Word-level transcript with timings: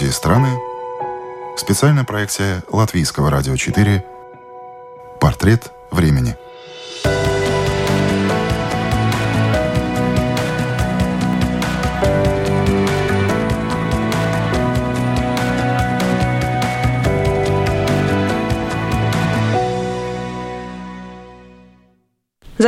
люди 0.00 0.10
и 0.10 0.12
страны. 0.12 0.58
Специальная 1.56 2.04
проекция 2.04 2.62
Латвийского 2.70 3.30
радио 3.30 3.56
4 3.56 4.04
«Портрет 5.20 5.72
времени». 5.90 6.36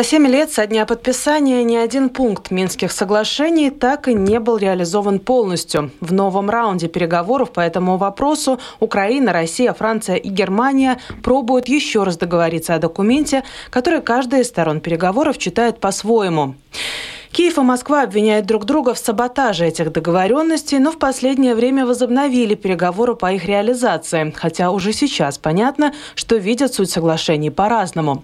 За 0.02 0.08
семь 0.08 0.26
лет 0.26 0.50
со 0.50 0.66
дня 0.66 0.84
подписания 0.84 1.62
ни 1.62 1.76
один 1.76 2.08
пункт 2.08 2.50
Минских 2.50 2.90
соглашений 2.90 3.70
так 3.70 4.08
и 4.08 4.14
не 4.14 4.40
был 4.40 4.56
реализован 4.56 5.20
полностью. 5.20 5.92
В 6.00 6.12
новом 6.12 6.50
раунде 6.50 6.88
переговоров 6.88 7.52
по 7.52 7.60
этому 7.60 7.96
вопросу 7.98 8.58
Украина, 8.80 9.32
Россия, 9.32 9.72
Франция 9.72 10.16
и 10.16 10.28
Германия 10.28 10.98
пробуют 11.22 11.68
еще 11.68 12.02
раз 12.02 12.16
договориться 12.16 12.74
о 12.74 12.80
документе, 12.80 13.44
который 13.70 14.02
каждая 14.02 14.40
из 14.40 14.48
сторон 14.48 14.80
переговоров 14.80 15.38
читает 15.38 15.78
по-своему. 15.78 16.56
Киев 17.32 17.56
и 17.56 17.62
Москва 17.62 18.02
обвиняют 18.02 18.44
друг 18.44 18.66
друга 18.66 18.92
в 18.92 18.98
саботаже 18.98 19.66
этих 19.66 19.90
договоренностей, 19.90 20.78
но 20.78 20.92
в 20.92 20.98
последнее 20.98 21.54
время 21.54 21.86
возобновили 21.86 22.54
переговоры 22.54 23.16
по 23.16 23.32
их 23.32 23.46
реализации, 23.46 24.34
хотя 24.36 24.70
уже 24.70 24.92
сейчас 24.92 25.38
понятно, 25.38 25.94
что 26.14 26.36
видят 26.36 26.74
суть 26.74 26.90
соглашений 26.90 27.48
по-разному. 27.48 28.22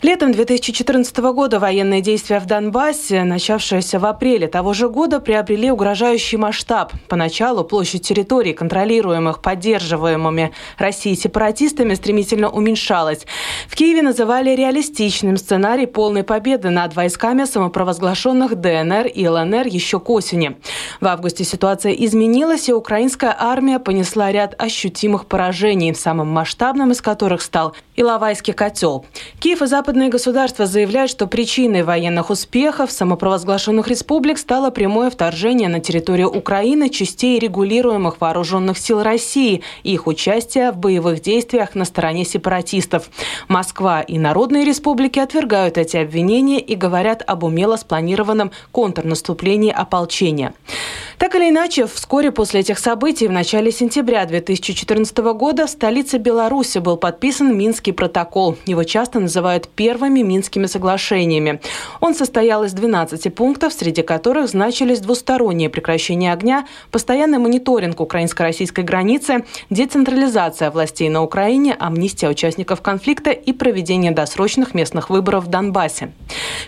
Летом 0.00 0.30
2014 0.30 1.16
года 1.16 1.58
военные 1.58 2.02
действия 2.02 2.38
в 2.38 2.46
Донбассе, 2.46 3.24
начавшиеся 3.24 3.98
в 3.98 4.06
апреле 4.06 4.46
того 4.46 4.74
же 4.74 4.88
года, 4.88 5.18
приобрели 5.18 5.72
угрожающий 5.72 6.38
масштаб. 6.38 6.92
Поначалу 7.08 7.64
площадь 7.64 8.06
территорий, 8.06 8.52
контролируемых, 8.52 9.42
поддерживаемыми 9.42 10.52
Россией 10.78 11.16
сепаратистами, 11.16 11.94
стремительно 11.94 12.48
уменьшалась. 12.48 13.26
В 13.66 13.74
Киеве 13.74 14.02
называли 14.02 14.54
реалистичным 14.54 15.36
сценарий 15.36 15.86
полной 15.86 16.22
победы 16.22 16.70
над 16.70 16.94
войсками 16.94 17.44
самопровозглашенного 17.44 18.35
оккупационных 18.36 18.60
ДНР 18.60 19.06
и 19.06 19.26
ЛНР 19.26 19.66
еще 19.66 20.00
к 20.00 20.10
осени. 20.10 20.56
В 21.00 21.06
августе 21.06 21.44
ситуация 21.44 21.92
изменилась, 21.92 22.68
и 22.68 22.72
украинская 22.72 23.34
армия 23.38 23.78
понесла 23.78 24.30
ряд 24.32 24.54
ощутимых 24.60 25.26
поражений, 25.26 25.94
самым 25.94 26.28
масштабным 26.28 26.90
из 26.90 27.00
которых 27.00 27.42
стал 27.42 27.74
Иловайский 27.96 28.52
котел. 28.52 29.06
Киев 29.40 29.62
и 29.62 29.66
западные 29.66 30.08
государства 30.08 30.66
заявляют, 30.66 31.10
что 31.10 31.26
причиной 31.26 31.82
военных 31.82 32.30
успехов 32.30 32.90
самопровозглашенных 32.90 33.88
республик 33.88 34.38
стало 34.38 34.70
прямое 34.70 35.10
вторжение 35.10 35.68
на 35.68 35.80
территорию 35.80 36.28
Украины 36.28 36.90
частей 36.90 37.38
регулируемых 37.38 38.20
вооруженных 38.20 38.78
сил 38.78 39.02
России 39.02 39.62
и 39.82 39.94
их 39.94 40.06
участие 40.06 40.72
в 40.72 40.76
боевых 40.76 41.22
действиях 41.22 41.74
на 41.74 41.84
стороне 41.84 42.24
сепаратистов. 42.24 43.08
Москва 43.48 44.02
и 44.02 44.18
народные 44.18 44.64
республики 44.64 45.18
отвергают 45.18 45.78
эти 45.78 45.96
обвинения 45.96 46.60
и 46.60 46.74
говорят 46.74 47.22
об 47.26 47.44
умело 47.44 47.76
спланированном 47.76 48.25
спланированном 48.26 48.50
контрнаступлении 48.72 49.70
ополчения. 49.70 50.52
Так 51.18 51.34
или 51.34 51.48
иначе, 51.48 51.86
вскоре 51.86 52.30
после 52.30 52.60
этих 52.60 52.78
событий, 52.78 53.26
в 53.26 53.32
начале 53.32 53.72
сентября 53.72 54.26
2014 54.26 55.16
года 55.16 55.66
в 55.66 55.70
столице 55.70 56.18
Беларуси 56.18 56.76
был 56.76 56.98
подписан 56.98 57.56
Минский 57.56 57.92
протокол. 57.92 58.58
Его 58.66 58.84
часто 58.84 59.18
называют 59.18 59.66
первыми 59.66 60.20
Минскими 60.20 60.66
соглашениями. 60.66 61.62
Он 62.00 62.14
состоял 62.14 62.64
из 62.64 62.74
12 62.74 63.34
пунктов, 63.34 63.72
среди 63.72 64.02
которых 64.02 64.50
значились 64.50 65.00
двустороннее 65.00 65.70
прекращение 65.70 66.34
огня, 66.34 66.66
постоянный 66.90 67.38
мониторинг 67.38 67.98
украинско-российской 67.98 68.84
границы, 68.84 69.46
децентрализация 69.70 70.70
властей 70.70 71.08
на 71.08 71.22
Украине, 71.22 71.74
амнистия 71.78 72.28
участников 72.28 72.82
конфликта 72.82 73.30
и 73.30 73.54
проведение 73.54 74.12
досрочных 74.12 74.74
местных 74.74 75.08
выборов 75.08 75.44
в 75.44 75.48
Донбассе. 75.48 76.12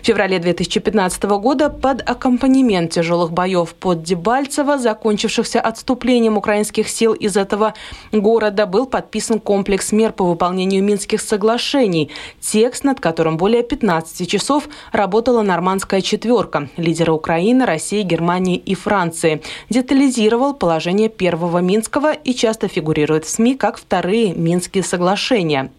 В 0.01 0.07
феврале 0.07 0.39
2015 0.39 1.23
года 1.37 1.69
под 1.69 2.01
аккомпанемент 2.01 2.89
тяжелых 2.91 3.31
боев 3.31 3.75
под 3.75 4.01
Дебай 4.01 4.38
Дебальцево, 4.39 4.77
закончившихся 4.77 5.59
отступлением 5.59 6.37
украинских 6.37 6.87
сил 6.87 7.11
из 7.11 7.35
этого 7.35 7.73
города, 8.13 8.65
был 8.65 8.85
подписан 8.85 9.37
комплекс 9.41 9.91
мер 9.91 10.13
по 10.13 10.23
выполнению 10.23 10.81
Минских 10.81 11.19
соглашений, 11.19 12.09
текст, 12.39 12.85
над 12.85 13.01
которым 13.01 13.35
более 13.35 13.63
15 13.63 14.29
часов 14.29 14.69
работала 14.93 15.41
нормандская 15.41 15.99
четверка– 15.99 16.69
лидеры 16.77 17.11
Украины, 17.11 17.65
России, 17.65 18.01
Германии 18.01 18.55
и 18.55 18.75
Франции. 18.75 19.41
Детализировал 19.69 20.53
положение 20.53 21.09
первого 21.09 21.57
Минского 21.57 22.13
и 22.13 22.33
часто 22.33 22.69
фигурирует 22.69 23.25
в 23.25 23.29
СМИ 23.29 23.55
как 23.55 23.77
вторые 23.77 24.33
Минские 24.35 24.85
соглашения. 24.85 25.69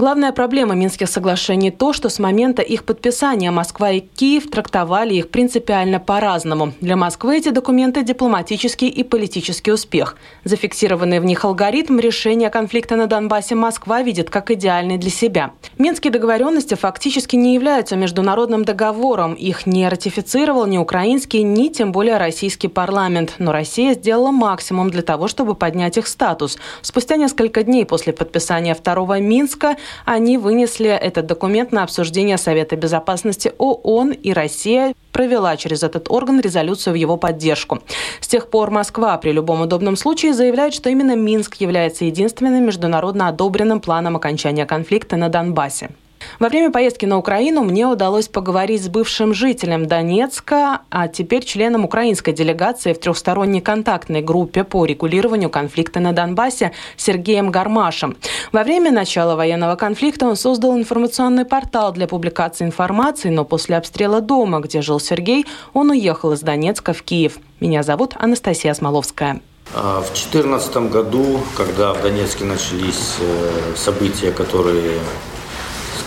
Главная 0.00 0.32
проблема 0.32 0.74
Минских 0.74 1.10
соглашений 1.10 1.70
то, 1.70 1.92
что 1.92 2.08
с 2.08 2.18
момента 2.18 2.62
их 2.62 2.84
подписания 2.84 3.50
Москва 3.50 3.90
и 3.90 4.00
Киев 4.00 4.48
трактовали 4.48 5.12
их 5.12 5.28
принципиально 5.28 6.00
по-разному. 6.00 6.72
Для 6.80 6.96
Москвы 6.96 7.36
эти 7.36 7.50
документы– 7.50 8.02
дипломатический 8.02 8.88
и 8.88 9.02
политический 9.02 9.72
успех. 9.72 10.16
Зафиксированный 10.44 11.20
в 11.20 11.26
них 11.26 11.44
алгоритм 11.44 11.98
решения 11.98 12.48
конфликта 12.48 12.96
на 12.96 13.08
Донбассе 13.08 13.54
Москва 13.56 14.00
видит 14.00 14.30
как 14.30 14.50
идеальный 14.50 14.96
для 14.96 15.10
себя. 15.10 15.50
Минские 15.76 16.10
договоренности 16.10 16.76
фактически 16.76 17.36
не 17.36 17.52
являются 17.52 17.94
международным 17.94 18.64
договором. 18.64 19.34
Их 19.34 19.66
не 19.66 19.86
ратифицировал 19.86 20.64
ни 20.64 20.78
украинский, 20.78 21.42
ни 21.42 21.68
тем 21.68 21.92
более 21.92 22.16
российский 22.16 22.68
парламент. 22.68 23.34
Но 23.36 23.52
Россия 23.52 23.92
сделала 23.92 24.30
максимум 24.30 24.88
для 24.88 25.02
того, 25.02 25.28
чтобы 25.28 25.54
поднять 25.54 25.98
их 25.98 26.06
статус. 26.06 26.56
Спустя 26.80 27.16
несколько 27.16 27.64
дней 27.64 27.84
после 27.84 28.14
подписания 28.14 28.74
второго 28.74 29.20
Минска 29.20 29.76
они 30.04 30.38
вынесли 30.38 30.90
этот 30.90 31.26
документ 31.26 31.72
на 31.72 31.82
обсуждение 31.82 32.38
Совета 32.38 32.76
безопасности 32.76 33.52
ООН, 33.58 34.12
и 34.12 34.32
Россия 34.32 34.94
провела 35.12 35.56
через 35.56 35.82
этот 35.82 36.10
орган 36.10 36.40
резолюцию 36.40 36.94
в 36.94 36.96
его 36.96 37.16
поддержку. 37.16 37.80
С 38.20 38.28
тех 38.28 38.48
пор 38.48 38.70
Москва 38.70 39.16
при 39.18 39.32
любом 39.32 39.60
удобном 39.62 39.96
случае 39.96 40.34
заявляет, 40.34 40.74
что 40.74 40.88
именно 40.90 41.16
Минск 41.16 41.56
является 41.56 42.04
единственным 42.04 42.64
международно 42.64 43.28
одобренным 43.28 43.80
планом 43.80 44.16
окончания 44.16 44.66
конфликта 44.66 45.16
на 45.16 45.28
Донбассе. 45.28 45.90
Во 46.38 46.48
время 46.48 46.70
поездки 46.70 47.06
на 47.06 47.18
Украину 47.18 47.62
мне 47.62 47.86
удалось 47.86 48.28
поговорить 48.28 48.84
с 48.84 48.88
бывшим 48.88 49.34
жителем 49.34 49.86
Донецка, 49.86 50.80
а 50.90 51.08
теперь 51.08 51.44
членом 51.44 51.84
украинской 51.84 52.32
делегации 52.32 52.92
в 52.92 53.00
трехсторонней 53.00 53.60
контактной 53.60 54.22
группе 54.22 54.64
по 54.64 54.84
регулированию 54.84 55.50
конфликта 55.50 56.00
на 56.00 56.12
Донбассе 56.12 56.72
Сергеем 56.96 57.50
Гармашем. 57.50 58.16
Во 58.52 58.62
время 58.62 58.92
начала 58.92 59.36
военного 59.36 59.76
конфликта 59.76 60.26
он 60.26 60.36
создал 60.36 60.76
информационный 60.76 61.44
портал 61.44 61.92
для 61.92 62.06
публикации 62.06 62.64
информации, 62.64 63.30
но 63.30 63.44
после 63.44 63.76
обстрела 63.76 64.20
дома, 64.20 64.60
где 64.60 64.82
жил 64.82 65.00
Сергей, 65.00 65.46
он 65.72 65.90
уехал 65.90 66.32
из 66.32 66.40
Донецка 66.40 66.92
в 66.92 67.02
Киев. 67.02 67.38
Меня 67.60 67.82
зовут 67.82 68.14
Анастасия 68.18 68.72
Смоловская. 68.74 69.40
А, 69.74 70.00
в 70.00 70.06
2014 70.06 70.90
году, 70.90 71.40
когда 71.56 71.92
в 71.92 72.02
Донецке 72.02 72.44
начались 72.44 73.16
э, 73.20 73.74
события, 73.76 74.32
которые 74.32 74.98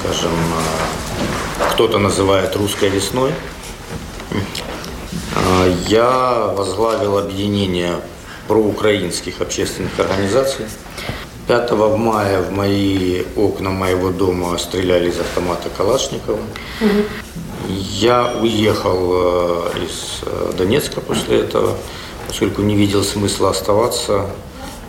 скажем, 0.04 0.32
э, 0.32 1.72
кто-то 1.72 1.98
называет 1.98 2.56
русской 2.56 2.90
весной. 2.90 3.32
Э, 4.32 5.74
я 5.88 6.54
возглавил 6.56 7.18
объединение 7.18 7.96
проукраинских 8.48 9.42
общественных 9.42 9.98
организаций. 10.00 10.66
5 11.48 11.98
мая 11.98 12.42
в 12.42 12.52
мои 12.52 13.24
окна 13.36 13.70
моего 13.70 14.10
дома 14.10 14.58
стреляли 14.58 15.10
из 15.10 15.20
автомата 15.20 15.70
Калашникова. 15.70 16.40
Я 17.68 18.34
уехал 18.42 19.12
э, 19.12 19.86
из 19.86 20.56
Донецка 20.58 21.00
после 21.02 21.40
этого, 21.40 21.78
поскольку 22.28 22.62
не 22.62 22.76
видел 22.76 23.04
смысла 23.04 23.52
оставаться. 23.52 24.28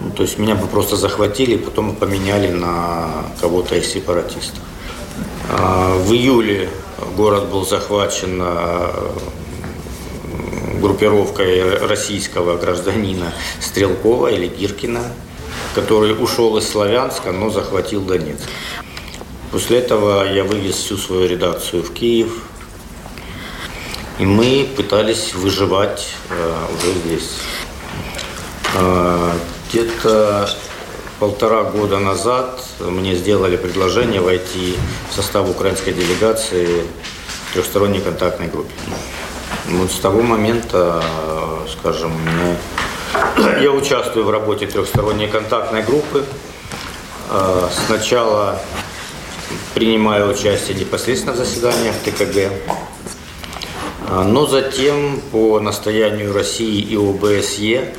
Ну, 0.00 0.10
то 0.10 0.22
есть 0.22 0.38
меня 0.38 0.56
бы 0.56 0.66
просто 0.66 0.96
захватили, 0.96 1.56
потом 1.56 1.94
поменяли 1.94 2.50
на 2.50 3.26
кого-то 3.40 3.76
из 3.76 3.86
сепаратистов. 3.92 4.62
А, 5.50 5.96
в 5.96 6.12
июле 6.12 6.70
город 7.16 7.48
был 7.48 7.66
захвачен 7.66 8.38
а, 8.40 9.14
группировкой 10.80 11.78
российского 11.86 12.56
гражданина 12.56 13.32
Стрелкова 13.60 14.28
или 14.28 14.46
Гиркина, 14.46 15.02
который 15.74 16.12
ушел 16.12 16.56
из 16.56 16.68
Славянска, 16.68 17.32
но 17.32 17.50
захватил 17.50 18.02
Донецк. 18.02 18.48
После 19.50 19.78
этого 19.78 20.30
я 20.32 20.44
вывез 20.44 20.74
всю 20.74 20.96
свою 20.96 21.28
редакцию 21.28 21.82
в 21.82 21.92
Киев, 21.92 22.42
и 24.18 24.26
мы 24.26 24.68
пытались 24.76 25.34
выживать 25.34 26.14
э, 26.30 26.54
уже 26.74 26.92
здесь. 27.00 27.38
Э, 28.74 29.32
где-то 29.68 30.48
полтора 31.24 31.62
года 31.64 31.98
назад 31.98 32.62
мне 32.80 33.14
сделали 33.14 33.56
предложение 33.56 34.20
войти 34.20 34.76
в 35.10 35.14
состав 35.14 35.48
украинской 35.48 35.92
делегации 35.92 36.82
в 37.48 37.54
трехсторонней 37.54 38.02
контактной 38.02 38.48
группе. 38.48 38.74
Вот 39.70 39.90
с 39.90 40.00
того 40.00 40.20
момента, 40.20 41.02
скажем, 41.72 42.12
мне 42.12 43.62
Я 43.62 43.70
участвую 43.70 44.26
в 44.26 44.30
работе 44.30 44.66
трехсторонней 44.66 45.28
контактной 45.28 45.82
группы. 45.82 46.26
Э, 47.30 47.68
сначала 47.86 48.60
принимаю 49.72 50.30
участие 50.30 50.76
непосредственно 50.76 51.32
в 51.32 51.38
заседаниях 51.38 51.94
ТКГ, 52.04 52.52
но 54.26 54.46
затем 54.46 55.22
по 55.32 55.58
настоянию 55.58 56.34
России 56.34 56.82
и 56.82 56.96
ОБСЕ 56.96 57.94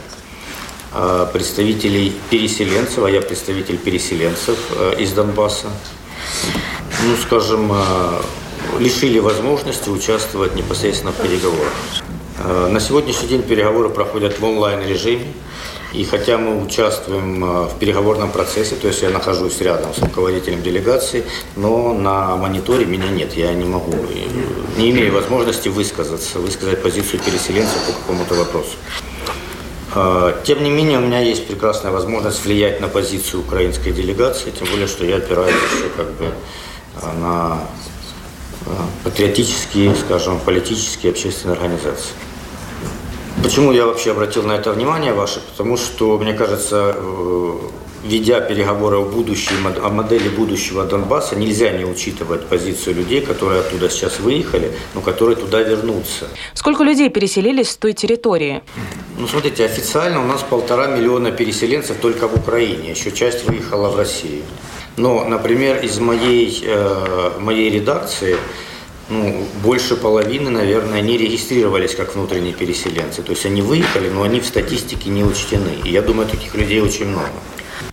представителей 1.33 2.13
переселенцев, 2.29 3.03
а 3.03 3.09
я 3.09 3.21
представитель 3.21 3.77
переселенцев 3.77 4.57
из 4.97 5.11
Донбасса, 5.11 5.67
ну, 7.03 7.15
скажем, 7.21 7.71
лишили 8.79 9.19
возможности 9.19 9.89
участвовать 9.89 10.55
непосредственно 10.55 11.11
в 11.11 11.17
переговорах. 11.17 11.73
Э, 12.37 12.67
на 12.69 12.79
сегодняшний 12.79 13.27
день 13.27 13.43
переговоры 13.43 13.89
проходят 13.89 14.39
в 14.39 14.43
онлайн-режиме. 14.43 15.25
И 15.93 16.03
хотя 16.03 16.37
мы 16.37 16.61
участвуем 16.61 17.43
э, 17.43 17.67
в 17.67 17.79
переговорном 17.79 18.31
процессе, 18.31 18.75
то 18.75 18.87
есть 18.87 19.01
я 19.01 19.09
нахожусь 19.09 19.61
рядом 19.61 19.93
с 19.93 19.99
руководителем 19.99 20.61
делегации, 20.61 21.23
но 21.55 21.93
на 21.93 22.35
мониторе 22.35 22.85
меня 22.85 23.07
нет. 23.07 23.33
Я 23.35 23.53
не 23.53 23.65
могу, 23.65 23.93
э, 23.93 24.77
не 24.77 24.91
имею 24.91 25.13
возможности 25.13 25.69
высказаться, 25.69 26.39
высказать 26.39 26.81
позицию 26.81 27.21
переселенцев 27.21 27.77
по 27.87 27.93
какому-то 27.93 28.35
вопросу. 28.35 28.75
Тем 30.43 30.61
не 30.61 30.69
менее, 30.69 30.97
у 30.97 31.01
меня 31.01 31.19
есть 31.21 31.47
прекрасная 31.47 31.91
возможность 31.91 32.43
влиять 32.43 32.81
на 32.81 32.89
позицию 32.89 33.41
украинской 33.41 33.91
делегации, 33.91 34.51
тем 34.51 34.67
более, 34.69 34.87
что 34.87 35.05
я 35.05 35.15
опираюсь 35.17 35.55
еще 35.55 35.89
как 35.95 36.11
бы 36.13 36.33
на 37.21 37.59
патриотические, 39.05 39.95
скажем, 39.95 40.39
политические, 40.39 41.11
общественные 41.11 41.55
организации. 41.55 42.13
Почему 43.41 43.71
я 43.71 43.85
вообще 43.85 44.11
обратил 44.11 44.43
на 44.43 44.53
это 44.53 44.71
внимание 44.73 45.13
ваше? 45.13 45.39
Потому 45.39 45.77
что, 45.77 46.17
мне 46.17 46.33
кажется, 46.33 46.95
э, 46.97 47.53
ведя 48.05 48.39
переговоры 48.39 48.97
о 48.97 49.03
будущем, 49.03 49.67
о 49.67 49.89
модели 49.89 50.29
будущего 50.29 50.85
Донбасса, 50.85 51.35
нельзя 51.35 51.71
не 51.71 51.85
учитывать 51.85 52.45
позицию 52.45 52.95
людей, 52.95 53.21
которые 53.21 53.61
оттуда 53.61 53.89
сейчас 53.89 54.19
выехали, 54.19 54.71
но 54.93 55.01
которые 55.01 55.35
туда 55.35 55.61
вернутся. 55.61 56.27
Сколько 56.53 56.83
людей 56.83 57.09
переселились 57.09 57.71
с 57.71 57.77
той 57.77 57.93
территории? 57.93 58.61
Ну, 59.17 59.27
смотрите, 59.27 59.65
официально 59.65 60.21
у 60.21 60.27
нас 60.27 60.43
полтора 60.43 60.87
миллиона 60.87 61.31
переселенцев 61.31 61.97
только 61.97 62.27
в 62.27 62.35
Украине. 62.35 62.91
Еще 62.91 63.11
часть 63.11 63.47
выехала 63.47 63.89
в 63.89 63.97
Россию. 63.97 64.43
Но, 64.97 65.25
например, 65.25 65.83
из 65.83 65.99
моей, 65.99 66.63
э, 66.63 67.31
моей 67.39 67.69
редакции 67.69 68.37
ну, 69.09 69.45
больше 69.63 69.95
половины, 69.95 70.49
наверное, 70.49 71.01
не 71.01 71.17
регистрировались 71.17 71.95
как 71.95 72.15
внутренние 72.15 72.53
переселенцы. 72.53 73.21
То 73.21 73.31
есть 73.31 73.45
они 73.45 73.61
выехали, 73.61 74.09
но 74.09 74.23
они 74.23 74.39
в 74.39 74.45
статистике 74.45 75.09
не 75.09 75.23
учтены. 75.23 75.71
И 75.83 75.89
я 75.89 76.01
думаю, 76.01 76.27
таких 76.27 76.55
людей 76.55 76.81
очень 76.81 77.07
много. 77.07 77.29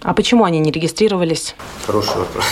А 0.03 0.15
почему 0.15 0.45
они 0.45 0.59
не 0.59 0.71
регистрировались? 0.71 1.55
Хороший 1.87 2.17
вопрос. 2.17 2.45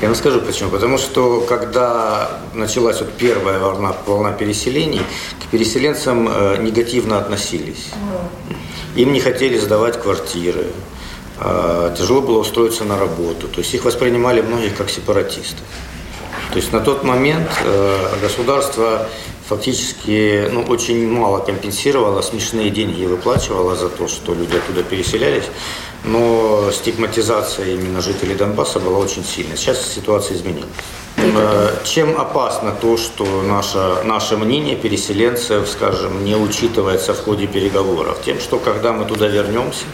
Я 0.00 0.08
вам 0.08 0.16
скажу 0.16 0.40
почему. 0.40 0.70
Потому 0.70 0.98
что 0.98 1.40
когда 1.40 2.40
началась 2.54 3.00
вот 3.00 3.12
первая 3.12 3.58
волна, 3.58 3.94
волна 4.06 4.32
переселений, 4.32 5.02
к 5.42 5.50
переселенцам 5.50 6.28
э, 6.28 6.56
негативно 6.62 7.18
относились. 7.18 7.88
Им 8.96 9.12
не 9.12 9.20
хотели 9.20 9.58
сдавать 9.58 10.00
квартиры, 10.00 10.66
э, 11.40 11.94
тяжело 11.98 12.20
было 12.20 12.38
устроиться 12.38 12.84
на 12.84 12.98
работу. 12.98 13.48
То 13.48 13.60
есть 13.60 13.74
их 13.74 13.84
воспринимали 13.84 14.40
многие 14.40 14.70
как 14.70 14.90
сепаратистов. 14.90 15.66
То 16.50 16.56
есть 16.56 16.72
на 16.72 16.80
тот 16.80 17.02
момент 17.02 17.50
э, 17.64 18.18
государство 18.22 19.08
фактически 19.48 20.48
ну, 20.52 20.62
очень 20.62 21.08
мало 21.10 21.38
компенсировало, 21.38 22.22
смешные 22.22 22.70
деньги 22.70 23.04
выплачивало 23.04 23.74
за 23.74 23.88
то, 23.88 24.08
что 24.08 24.34
люди 24.34 24.56
оттуда 24.56 24.82
переселялись, 24.82 25.44
но 26.04 26.70
стигматизация 26.70 27.74
именно 27.74 28.00
жителей 28.00 28.34
Донбасса 28.34 28.78
была 28.78 28.98
очень 28.98 29.24
сильной. 29.24 29.56
Сейчас 29.56 29.82
ситуация 29.86 30.36
изменилась. 30.36 30.70
Э, 31.16 31.70
чем 31.84 32.20
опасно 32.20 32.72
то, 32.72 32.96
что 32.96 33.24
наше, 33.42 34.02
наше 34.04 34.36
мнение 34.36 34.76
переселенцев, 34.76 35.68
скажем, 35.68 36.24
не 36.24 36.36
учитывается 36.36 37.14
в 37.14 37.24
ходе 37.24 37.46
переговоров? 37.46 38.18
Тем, 38.24 38.38
что 38.40 38.58
когда 38.58 38.92
мы 38.92 39.06
туда 39.06 39.28
вернемся 39.28 39.84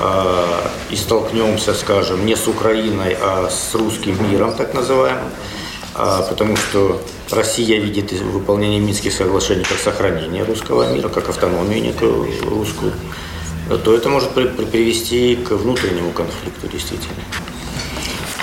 э, 0.00 0.44
и 0.90 0.96
столкнемся, 0.96 1.74
скажем, 1.74 2.24
не 2.24 2.36
с 2.36 2.48
Украиной, 2.48 3.16
а 3.20 3.50
с 3.50 3.74
русским 3.74 4.16
миром, 4.30 4.54
так 4.54 4.72
называемым, 4.72 5.30
а, 5.98 6.22
потому 6.22 6.56
что 6.56 7.00
Россия 7.30 7.80
видит 7.80 8.12
выполнение 8.12 8.80
Минских 8.80 9.14
соглашений 9.14 9.64
как 9.64 9.78
сохранение 9.78 10.44
русского 10.44 10.92
мира, 10.92 11.08
как 11.08 11.30
автономию 11.30 11.82
некую 11.82 12.28
русскую, 12.42 12.92
то 13.68 13.94
это 13.94 14.08
может 14.08 14.32
привести 14.32 15.36
к 15.36 15.50
внутреннему 15.52 16.12
конфликту 16.12 16.68
действительно. 16.68 17.22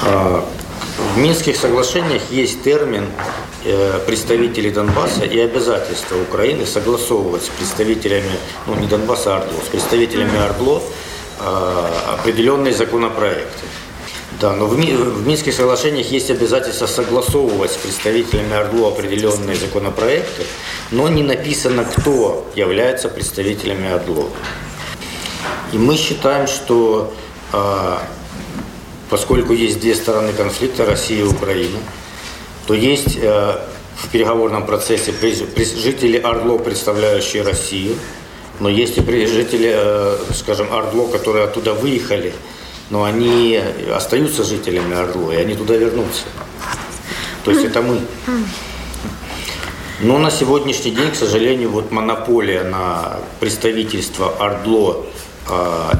А, 0.01 0.45
в 1.13 1.17
Минских 1.17 1.55
соглашениях 1.55 2.21
есть 2.29 2.63
термин 2.63 3.05
э, 3.63 3.99
представителей 4.05 4.69
Донбасса 4.69 5.23
и 5.23 5.39
обязательства 5.39 6.21
Украины 6.21 6.65
согласовывать 6.65 7.43
с 7.43 7.49
представителями, 7.49 8.31
ну 8.67 8.75
не 8.75 8.87
Донбасса, 8.87 9.37
а 9.37 9.39
Ордло, 9.39 9.59
с 9.65 9.69
представителями 9.69 10.37
Ордло 10.37 10.81
а, 11.39 12.17
определенные 12.19 12.73
законопроекты. 12.73 13.65
Да, 14.41 14.53
но 14.53 14.65
в, 14.65 14.77
Ми, 14.77 14.93
в 14.93 15.25
Минских 15.25 15.53
соглашениях 15.53 16.11
есть 16.11 16.29
обязательство 16.29 16.85
согласовывать 16.85 17.71
с 17.71 17.75
представителями 17.75 18.53
ОРДЛО 18.53 18.89
определенные 18.89 19.55
законопроекты, 19.55 20.43
но 20.91 21.07
не 21.07 21.23
написано, 21.23 21.85
кто 21.85 22.45
является 22.55 23.09
представителями 23.09 23.89
ОРДЛО. 23.89 24.29
И 25.73 25.77
мы 25.77 25.97
считаем, 25.97 26.47
что 26.47 27.13
э, 27.51 27.97
поскольку 29.09 29.53
есть 29.53 29.81
две 29.81 29.95
стороны 29.95 30.31
конфликта, 30.31 30.85
Россия 30.85 31.19
и 31.19 31.23
Украина, 31.23 31.79
то 32.67 32.73
есть 32.73 33.17
э, 33.21 33.59
в 33.97 34.07
переговорном 34.09 34.65
процессе 34.65 35.13
жители 35.21 36.17
ОРДЛО, 36.17 36.59
представляющие 36.59 37.43
Россию, 37.43 37.95
но 38.59 38.69
есть 38.69 38.97
и 38.97 39.01
жители, 39.01 39.71
э, 39.75 40.17
скажем, 40.33 40.71
ОРДЛО, 40.71 41.07
которые 41.07 41.45
оттуда 41.45 41.73
выехали– 41.73 42.33
но 42.89 43.03
они 43.03 43.59
остаются 43.91 44.43
жителями 44.43 44.93
Ордло, 44.93 45.31
и 45.31 45.35
они 45.37 45.55
туда 45.55 45.75
вернутся. 45.75 46.23
То 47.43 47.51
есть 47.51 47.65
это 47.65 47.81
мы. 47.81 47.99
Но 50.01 50.19
на 50.19 50.29
сегодняшний 50.29 50.91
день, 50.91 51.11
к 51.11 51.15
сожалению, 51.15 51.69
вот 51.69 51.91
монополия 51.91 52.63
на 52.63 53.19
представительство 53.39 54.29
Ордло 54.39 54.91
а, 54.91 55.05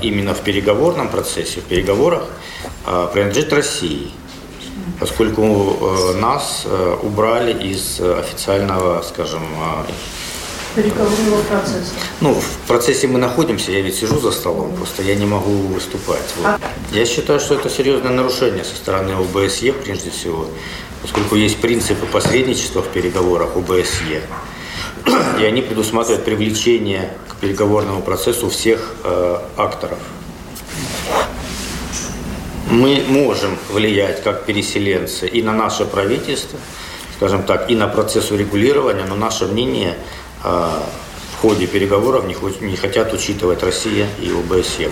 именно 0.01 0.33
в 0.33 0.41
переговорном 0.41 1.09
процессе, 1.09 1.59
в 1.59 1.63
переговорах, 1.63 2.23
а, 2.85 3.07
принадлежит 3.07 3.51
России, 3.53 4.11
поскольку 4.99 5.77
а, 5.81 6.13
нас 6.13 6.63
а, 6.65 6.99
убрали 7.01 7.53
из 7.53 7.99
официального, 7.99 9.01
скажем, 9.01 9.43
а, 9.59 9.85
переговорного 10.75 11.41
процесса? 11.43 11.93
Ну, 12.21 12.33
в 12.33 12.67
процессе 12.67 13.07
мы 13.07 13.19
находимся, 13.19 13.71
я 13.71 13.81
ведь 13.81 13.95
сижу 13.95 14.19
за 14.19 14.31
столом, 14.31 14.75
просто 14.75 15.03
я 15.03 15.15
не 15.15 15.25
могу 15.25 15.51
выступать. 15.51 16.33
Вот. 16.41 16.59
Я 16.91 17.05
считаю, 17.05 17.39
что 17.39 17.55
это 17.55 17.69
серьезное 17.69 18.11
нарушение 18.11 18.63
со 18.63 18.75
стороны 18.75 19.11
ОБСЕ, 19.11 19.73
прежде 19.73 20.09
всего, 20.09 20.47
поскольку 21.01 21.35
есть 21.35 21.57
принципы 21.57 22.05
посредничества 22.05 22.81
в 22.81 22.87
переговорах 22.87 23.55
ОБСЕ, 23.55 24.23
и 25.39 25.43
они 25.43 25.61
предусматривают 25.61 26.25
привлечение 26.25 27.11
переговорному 27.43 28.01
процессу 28.01 28.49
всех 28.49 28.95
э, 29.03 29.37
акторов. 29.57 29.99
Мы 32.71 33.03
можем 33.07 33.57
влиять 33.69 34.23
как 34.23 34.45
переселенцы 34.45 35.27
и 35.27 35.43
на 35.43 35.53
наше 35.53 35.85
правительство, 35.85 36.57
скажем 37.17 37.43
так, 37.43 37.69
и 37.69 37.75
на 37.75 37.87
процесс 37.87 38.31
урегулирования, 38.31 39.05
но 39.07 39.15
наше 39.15 39.45
мнение– 39.45 39.95
а, 40.43 40.83
в 41.37 41.41
ходе 41.41 41.67
переговоров 41.67 42.25
не 42.25 42.75
хотят 42.75 43.13
учитывать 43.13 43.63
Россия 43.63 44.07
и 44.21 44.29
ОБСЕ. 44.29 44.91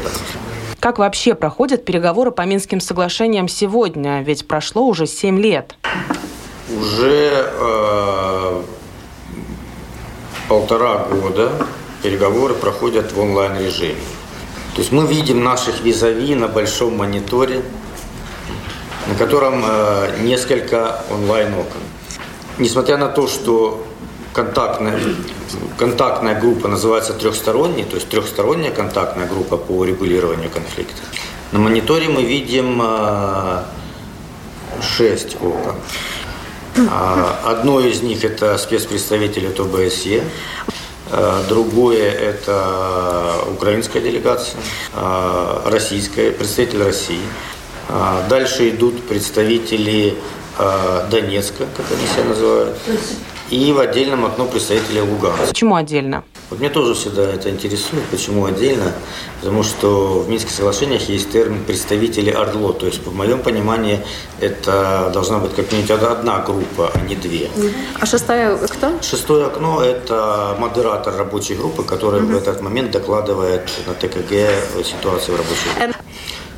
Как 0.80 0.98
вообще 0.98 1.36
проходят 1.36 1.86
переговоры 1.86 2.32
по 2.32 2.44
Минским 2.44 2.80
соглашениям 2.80 3.48
сегодня? 3.48 4.22
Ведь 4.24 4.48
прошло 4.48 4.88
уже 4.88 5.06
7 5.06 5.40
лет. 5.40 5.76
Уже 6.70 7.52
э, 7.54 8.62
полтора 10.48 11.06
года 11.06 11.52
переговоры 12.02 12.54
проходят 12.54 13.12
в 13.12 13.20
онлайн-режиме. 13.20 14.02
То 14.76 14.80
есть 14.80 14.92
мы 14.92 15.06
видим 15.06 15.44
наших 15.44 15.82
визави 15.82 16.36
на 16.36 16.48
большом 16.48 16.98
мониторе, 16.98 17.62
на 19.08 19.16
котором 19.16 19.64
э, 19.66 20.22
несколько 20.22 21.04
онлайн-окон. 21.12 21.82
Несмотря 22.58 22.98
на 22.98 23.08
то, 23.08 23.28
что 23.28 23.86
контактная, 24.34 25.00
контактная 25.78 26.40
группа 26.40 26.68
называется 26.68 27.14
трехсторонней, 27.14 27.84
то 27.84 27.96
есть 27.96 28.08
трехсторонняя 28.10 28.72
контактная 28.72 29.28
группа 29.28 29.58
по 29.58 29.84
регулированию 29.84 30.50
конфликта. 30.50 31.02
На 31.52 31.60
мониторе 31.60 32.08
мы 32.08 32.24
видим 32.24 32.82
э, 32.82 33.64
шесть 34.82 35.36
окон. 35.42 35.76
А, 36.90 37.42
одно 37.44 37.82
из 37.82 38.02
них 38.02 38.24
это 38.24 38.58
спецпредставитель 38.58 39.48
от 39.50 39.60
ОБСЕ. 39.60 40.24
Другое– 41.50 42.12
это 42.12 43.44
украинская 43.52 44.02
делегация, 44.02 44.60
российская, 45.66 46.32
представитель 46.32 46.84
России. 46.84 47.22
Дальше 48.30 48.70
идут 48.70 49.04
представители 49.08 50.16
Донецка, 51.10 51.66
как 51.76 51.86
они 51.92 52.06
себя 52.08 52.24
называют 52.30 52.78
и 53.50 53.74
в 53.74 53.80
отдельном 53.80 54.26
окно 54.26 54.46
представителя 54.46 55.04
Луганска. 55.04 55.48
Почему 55.48 55.76
отдельно? 55.76 56.24
Вот 56.52 56.60
мне 56.60 56.70
тоже 56.70 56.94
всегда 56.96 57.24
это 57.24 57.50
интересует, 57.50 58.04
почему 58.12 58.44
отдельно, 58.44 58.92
потому 59.40 59.64
что 59.64 60.20
в 60.20 60.30
Минских 60.30 60.52
соглашениях 60.52 61.08
есть 61.08 61.32
термин 61.32 61.64
представители 61.64 62.30
ОРДЛО, 62.30 62.74
то 62.74 62.88
есть, 62.88 63.06
в 63.06 63.16
моем 63.16 63.40
понимании, 63.40 64.02
это 64.42 65.10
должна 65.14 65.40
быть 65.40 65.56
как 65.56 65.72
минимум 65.72 66.12
одна 66.12 66.40
группа, 66.40 66.92
а 66.94 67.00
не 67.08 67.16
две. 67.16 67.50
А 67.98 68.06
шестая 68.06 68.58
кто? 68.58 69.02
Шестое 69.02 69.46
окно– 69.46 69.82
это 69.84 70.58
модератор 70.60 71.16
рабочей 71.16 71.56
группы, 71.56 71.84
который 71.84 72.22
угу. 72.22 72.34
в 72.34 72.36
этот 72.36 72.62
момент 72.62 72.92
докладывает 72.92 73.70
на 73.88 73.94
ТКГ 73.94 74.50
ситуацию 74.84 75.38
в 75.38 75.40
рабочей 75.40 75.70
группе. 75.74 75.98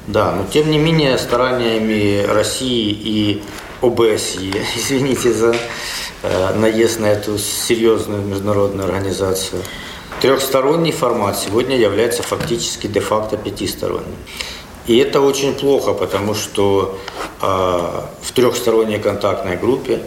Да, 0.08 0.32
но 0.32 0.44
тем 0.52 0.72
не 0.72 0.80
менее 0.80 1.20
стараниями 1.20 2.26
России 2.26 2.90
и 2.90 3.44
ОБСЕ, 3.84 4.54
извините 4.76 5.32
за 5.34 5.56
наезд 6.24 7.00
на 7.00 7.08
эту 7.08 7.38
серьезную 7.38 8.22
международную 8.22 8.86
организацию. 8.86 9.62
Трехсторонний 10.22 10.92
формат 10.92 11.38
сегодня 11.38 11.78
является 11.78 12.24
фактически 12.24 12.88
де-факто 12.88 13.36
пятисторонним. 13.36 14.16
И 14.88 14.98
это 14.98 15.22
очень 15.22 15.54
плохо, 15.54 15.94
потому 15.94 16.34
что 16.34 16.98
э, 17.42 17.46
в 17.46 18.32
трехсторонней 18.34 19.00
контактной 19.00 19.58
группе 19.58 20.02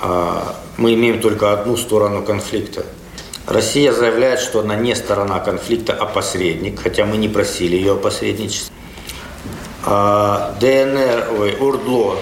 э, 0.00 0.40
мы 0.76 0.94
имеем 0.94 1.20
только 1.20 1.52
одну 1.52 1.76
сторону 1.76 2.22
конфликта. 2.22 2.84
Россия 3.46 3.92
заявляет, 3.92 4.38
что 4.38 4.60
она 4.60 4.76
не 4.76 4.94
сторона 4.94 5.40
конфликта, 5.40 5.92
а 5.92 6.06
посредник, 6.06 6.80
хотя 6.80 7.04
мы 7.04 7.16
не 7.16 7.28
просили 7.28 7.76
ее 7.76 7.92
о 7.92 7.96
посредничестве. 7.96 8.74
А 9.84 10.54
ДНР, 10.60 11.40
ой, 11.40 11.56
УРДЛО, 11.56 12.18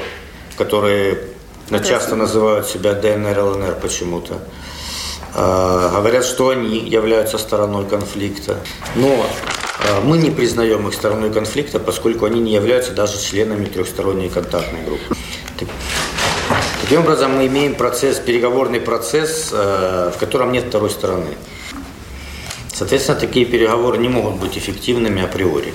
которые 0.57 1.30
часто 1.79 2.17
называют 2.17 2.67
себя 2.67 2.95
ДНР, 2.95 3.39
ЛНР 3.39 3.77
почему-то. 3.81 4.39
А, 5.35 5.91
говорят, 5.95 6.25
что 6.25 6.49
они 6.49 6.79
являются 6.79 7.39
стороной 7.39 7.87
конфликта. 7.87 8.59
Но 8.97 9.25
а, 9.89 10.01
мы 10.01 10.19
не 10.19 10.31
признаем 10.31 10.89
их 10.89 10.95
стороной 10.95 11.33
конфликта, 11.33 11.79
поскольку 11.79 12.25
они 12.25 12.41
не 12.41 12.53
являются 12.53 12.93
даже 12.93 13.19
членами 13.19 13.67
трехсторонней 13.67 14.29
контактной 14.29 14.83
группы. 14.85 15.15
Таким 16.83 17.01
образом, 17.01 17.37
мы 17.37 17.47
имеем 17.47 17.77
процесс, 17.77 18.19
переговорный 18.19 18.81
процесс, 18.81 19.51
а, 19.53 20.11
в 20.11 20.19
котором 20.19 20.51
нет 20.51 20.65
второй 20.65 20.91
стороны. 20.91 21.37
Соответственно, 22.73 23.21
такие 23.21 23.47
переговоры 23.47 23.99
не 23.99 24.09
могут 24.09 24.41
быть 24.41 24.59
эффективными 24.59 25.23
априори. 25.23 25.75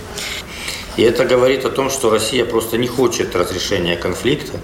И 0.98 1.04
это 1.04 1.25
говорит 1.25 1.66
о 1.66 1.70
том, 1.70 1.90
что 1.90 2.10
Россия 2.10 2.46
просто 2.46 2.78
не 2.78 2.88
хочет 2.88 3.36
разрешения 3.36 3.96
конфликта, 3.96 4.60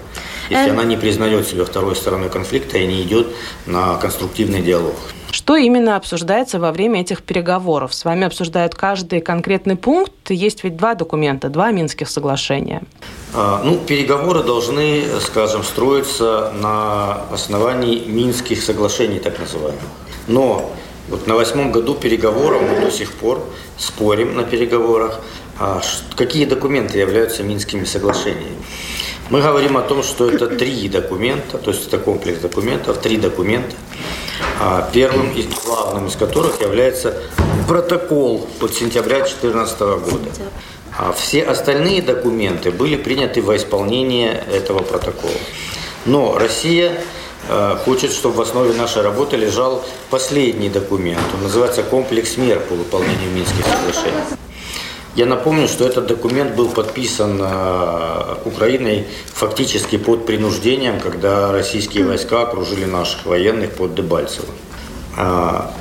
если 0.50 0.68
э... 0.68 0.70
она 0.70 0.84
не 0.84 0.96
признает 0.96 1.46
себя 1.46 1.64
второй 1.64 1.96
стороной 1.96 2.28
конфликта 2.28 2.78
и 2.78 2.86
не 2.86 3.02
идет 3.02 3.28
на 3.66 3.96
конструктивный 3.96 4.62
диалог. 4.62 4.96
Что 5.32 5.56
именно 5.56 5.96
обсуждается 5.96 6.58
во 6.58 6.72
время 6.72 7.00
этих 7.00 7.22
переговоров? 7.22 7.94
С 7.94 8.04
вами 8.04 8.26
обсуждают 8.26 8.74
каждый 8.74 9.22
конкретный 9.22 9.76
пункт. 9.76 10.30
Есть 10.30 10.62
ведь 10.62 10.76
два 10.76 10.94
документа, 10.94 11.48
два 11.48 11.70
Минских 11.70 12.10
соглашения. 12.10 12.82
А, 13.32 13.62
ну, 13.64 13.78
переговоры 13.78 14.42
должны, 14.42 15.04
скажем, 15.22 15.64
строиться 15.64 16.52
на 16.60 17.22
основании 17.32 18.04
Минских 18.06 18.62
соглашений, 18.62 19.20
так 19.20 19.38
называемых. 19.38 19.80
Но 20.28 20.70
вот 21.08 21.26
на 21.26 21.34
восьмом 21.34 21.72
году 21.72 21.94
переговоров 21.94 22.60
мы 22.62 22.84
до 22.84 22.90
сих 22.90 23.12
пор 23.12 23.42
спорим 23.78 24.36
на 24.36 24.44
переговорах, 24.44 25.18
а 25.58 25.80
какие 26.14 26.44
документы 26.44 26.98
являются 26.98 27.42
Минскими 27.42 27.84
соглашениями. 27.84 28.58
Мы 29.30 29.40
говорим 29.40 29.76
о 29.76 29.82
том, 29.82 30.02
что 30.02 30.30
это 30.30 30.46
три 30.46 30.88
документа, 30.88 31.58
то 31.58 31.70
есть 31.70 31.86
это 31.86 31.98
комплекс 31.98 32.40
документов, 32.40 32.98
три 32.98 33.16
документа, 33.16 33.74
а 34.60 34.88
первым 34.92 35.32
и 35.32 35.48
главным 35.64 36.06
из 36.06 36.16
которых 36.16 36.60
является 36.60 37.16
протокол 37.66 38.48
от 38.60 38.74
сентября 38.74 39.18
2014 39.18 39.80
года. 39.80 40.30
А 40.98 41.12
все 41.12 41.42
остальные 41.42 42.02
документы 42.02 42.70
были 42.70 42.96
приняты 42.96 43.40
во 43.40 43.56
исполнение 43.56 44.44
этого 44.52 44.80
протокола. 44.80 45.32
Но 46.04 46.36
Россия 46.38 47.00
э, 47.48 47.76
хочет, 47.84 48.12
чтобы 48.12 48.36
в 48.36 48.40
основе 48.42 48.74
нашей 48.74 49.02
работы 49.02 49.36
лежал 49.36 49.84
последний 50.10 50.68
документ. 50.68 51.22
Он 51.34 51.44
называется 51.44 51.82
«Комплекс 51.82 52.36
мер 52.36 52.60
по 52.60 52.74
выполнению 52.74 53.30
Минских 53.30 53.64
соглашений». 53.64 54.36
Я 55.14 55.26
напомню, 55.26 55.68
что 55.68 55.86
этот 55.86 56.06
документ 56.06 56.54
был 56.54 56.68
подписан 56.70 57.38
э, 57.38 58.36
Украиной 58.46 59.06
фактически 59.26 59.98
под 59.98 60.24
принуждением, 60.24 61.00
когда 61.00 61.52
российские 61.52 62.04
войска 62.06 62.42
окружили 62.42 62.86
наших 62.86 63.26
военных 63.26 63.72
под 63.72 63.94
Дебальцево. 63.94 64.48
А, 65.18 65.74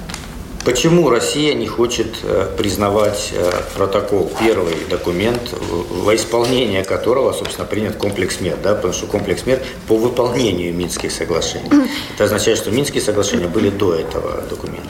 почему 0.66 1.10
Россия 1.10 1.54
не 1.54 1.66
хочет 1.66 2.08
э, 2.24 2.54
признавать 2.58 3.32
э, 3.34 3.50
протокол, 3.78 4.30
первый 4.38 4.76
документ, 4.90 5.56
во 5.62 6.14
исполнение 6.14 6.84
которого, 6.84 7.32
собственно, 7.32 7.66
принят 7.66 7.96
комплекс 7.96 8.42
мер, 8.42 8.58
да, 8.62 8.76
потому 8.76 8.94
что 8.94 9.06
комплекс 9.06 9.46
мер 9.46 9.62
по 9.88 9.96
выполнению 9.96 10.74
Минских 10.74 11.10
соглашений. 11.10 11.70
Это 12.16 12.26
означает, 12.26 12.58
что 12.58 12.70
Минские 12.70 13.02
соглашения 13.02 13.48
были 13.48 13.70
до 13.70 13.96
этого 13.96 14.42
документа. 14.50 14.90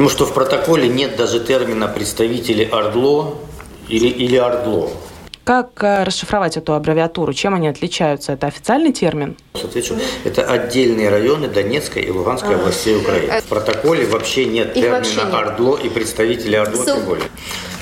Потому 0.00 0.16
что 0.16 0.24
в 0.24 0.32
протоколе 0.32 0.88
нет 0.88 1.16
даже 1.16 1.40
термина 1.40 1.86
представители 1.86 2.64
ОРДЛО 2.64 3.34
или, 3.90 4.06
или 4.08 4.34
ОРДЛО. 4.34 4.88
Как 5.44 5.84
э, 5.84 6.04
расшифровать 6.04 6.56
эту 6.56 6.72
аббревиатуру? 6.72 7.34
Чем 7.34 7.52
они 7.52 7.68
отличаются? 7.68 8.32
Это 8.32 8.46
официальный 8.46 8.94
термин? 8.94 9.36
Отвечу. 9.52 9.96
Это 10.24 10.46
отдельные 10.46 11.10
районы 11.10 11.48
Донецкой 11.48 12.04
и 12.04 12.10
Луганской 12.10 12.54
ага. 12.54 12.62
областей 12.62 12.96
Украины. 12.96 13.42
В 13.42 13.44
протоколе 13.44 14.06
вообще 14.06 14.46
нет 14.46 14.68
Их 14.74 14.84
термина 14.84 15.04
нет. 15.04 15.34
ОРДЛО 15.34 15.76
и 15.76 15.90
представители 15.90 16.56
ОРДЛО 16.56 16.84
тем 16.86 17.04
более. 17.04 17.26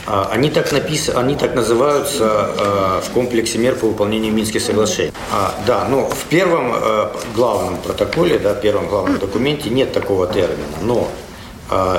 А, 0.09 0.29
они 0.33 0.51
так, 0.51 0.73
напис... 0.73 1.11
они 1.11 1.37
так 1.37 1.55
называются 1.55 2.51
э, 2.59 3.01
в 3.07 3.11
комплексе 3.13 3.59
мер 3.59 3.77
по 3.77 3.87
выполнению 3.87 4.33
Минских 4.33 4.61
соглашений. 4.61 5.13
А, 5.31 5.55
да, 5.69 5.87
но 5.89 6.09
в 6.09 6.25
первом 6.25 6.73
э, 6.75 7.11
главном 7.37 7.77
протоколе, 7.77 8.41
да, 8.41 8.55
первом 8.55 8.89
главном 8.89 9.19
документе 9.21 9.71
нет 9.71 9.93
такого 9.93 10.27
термина. 10.27 10.67
Но 10.83 11.07
а, 11.07 11.28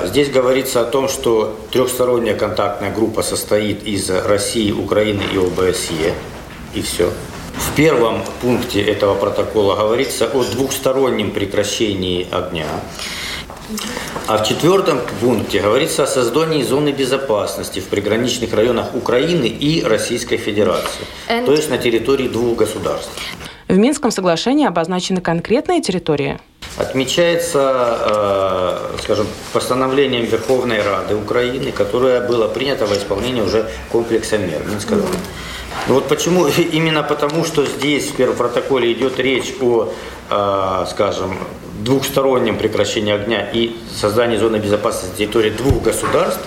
здесь 0.05 0.29
говорится 0.29 0.81
о 0.81 0.85
том, 0.85 1.07
что 1.07 1.57
трехсторонняя 1.71 2.35
контактная 2.35 2.93
группа 2.93 3.21
состоит 3.21 3.83
из 3.83 4.09
России, 4.09 4.71
Украины 4.71 5.23
и 5.33 5.37
ОБСЕ. 5.37 6.13
И 6.73 6.81
все. 6.81 7.11
В 7.53 7.75
первом 7.75 8.21
пункте 8.41 8.81
этого 8.81 9.15
протокола 9.15 9.75
говорится 9.75 10.25
о 10.25 10.43
двухстороннем 10.43 11.31
прекращении 11.31 12.27
огня. 12.31 12.67
А 14.27 14.37
в 14.37 14.47
четвертом 14.47 14.99
пункте 15.21 15.59
говорится 15.59 16.03
о 16.03 16.07
создании 16.07 16.63
зоны 16.63 16.89
безопасности 16.89 17.79
в 17.79 17.85
приграничных 17.85 18.53
районах 18.53 18.95
Украины 18.95 19.45
и 19.45 19.83
Российской 19.83 20.37
Федерации, 20.37 21.05
And... 21.27 21.45
то 21.45 21.51
есть 21.51 21.69
на 21.69 21.77
территории 21.77 22.27
двух 22.27 22.57
государств. 22.57 23.11
В 23.67 23.77
Минском 23.77 24.09
соглашении 24.09 24.65
обозначены 24.65 25.21
конкретные 25.21 25.81
территории? 25.81 26.39
Отмечается, 26.79 27.97
э, 28.09 28.97
скажем, 29.03 29.27
постановлением 29.51 30.23
Верховной 30.23 30.81
Рады 30.81 31.13
Украины, 31.13 31.73
которое 31.73 32.21
было 32.21 32.47
принято 32.47 32.85
во 32.85 32.95
исполнении 32.95 33.41
уже 33.41 33.69
комплекса 33.91 34.37
мер 34.37 34.63
Минского. 34.65 35.05
Ну 35.89 35.95
вот 35.95 36.07
почему? 36.07 36.47
Именно 36.71 37.03
потому, 37.03 37.43
что 37.43 37.65
здесь 37.65 38.07
в 38.07 38.15
первом 38.15 38.37
протоколе 38.37 38.93
идет 38.93 39.19
речь 39.19 39.53
о, 39.59 39.91
э, 40.29 40.85
скажем, 40.89 41.37
двухстороннем 41.83 42.57
прекращении 42.57 43.13
огня 43.13 43.49
и 43.51 43.75
создании 43.93 44.37
зоны 44.37 44.55
безопасности 44.55 45.17
территории 45.17 45.49
двух 45.49 45.83
государств, 45.83 46.45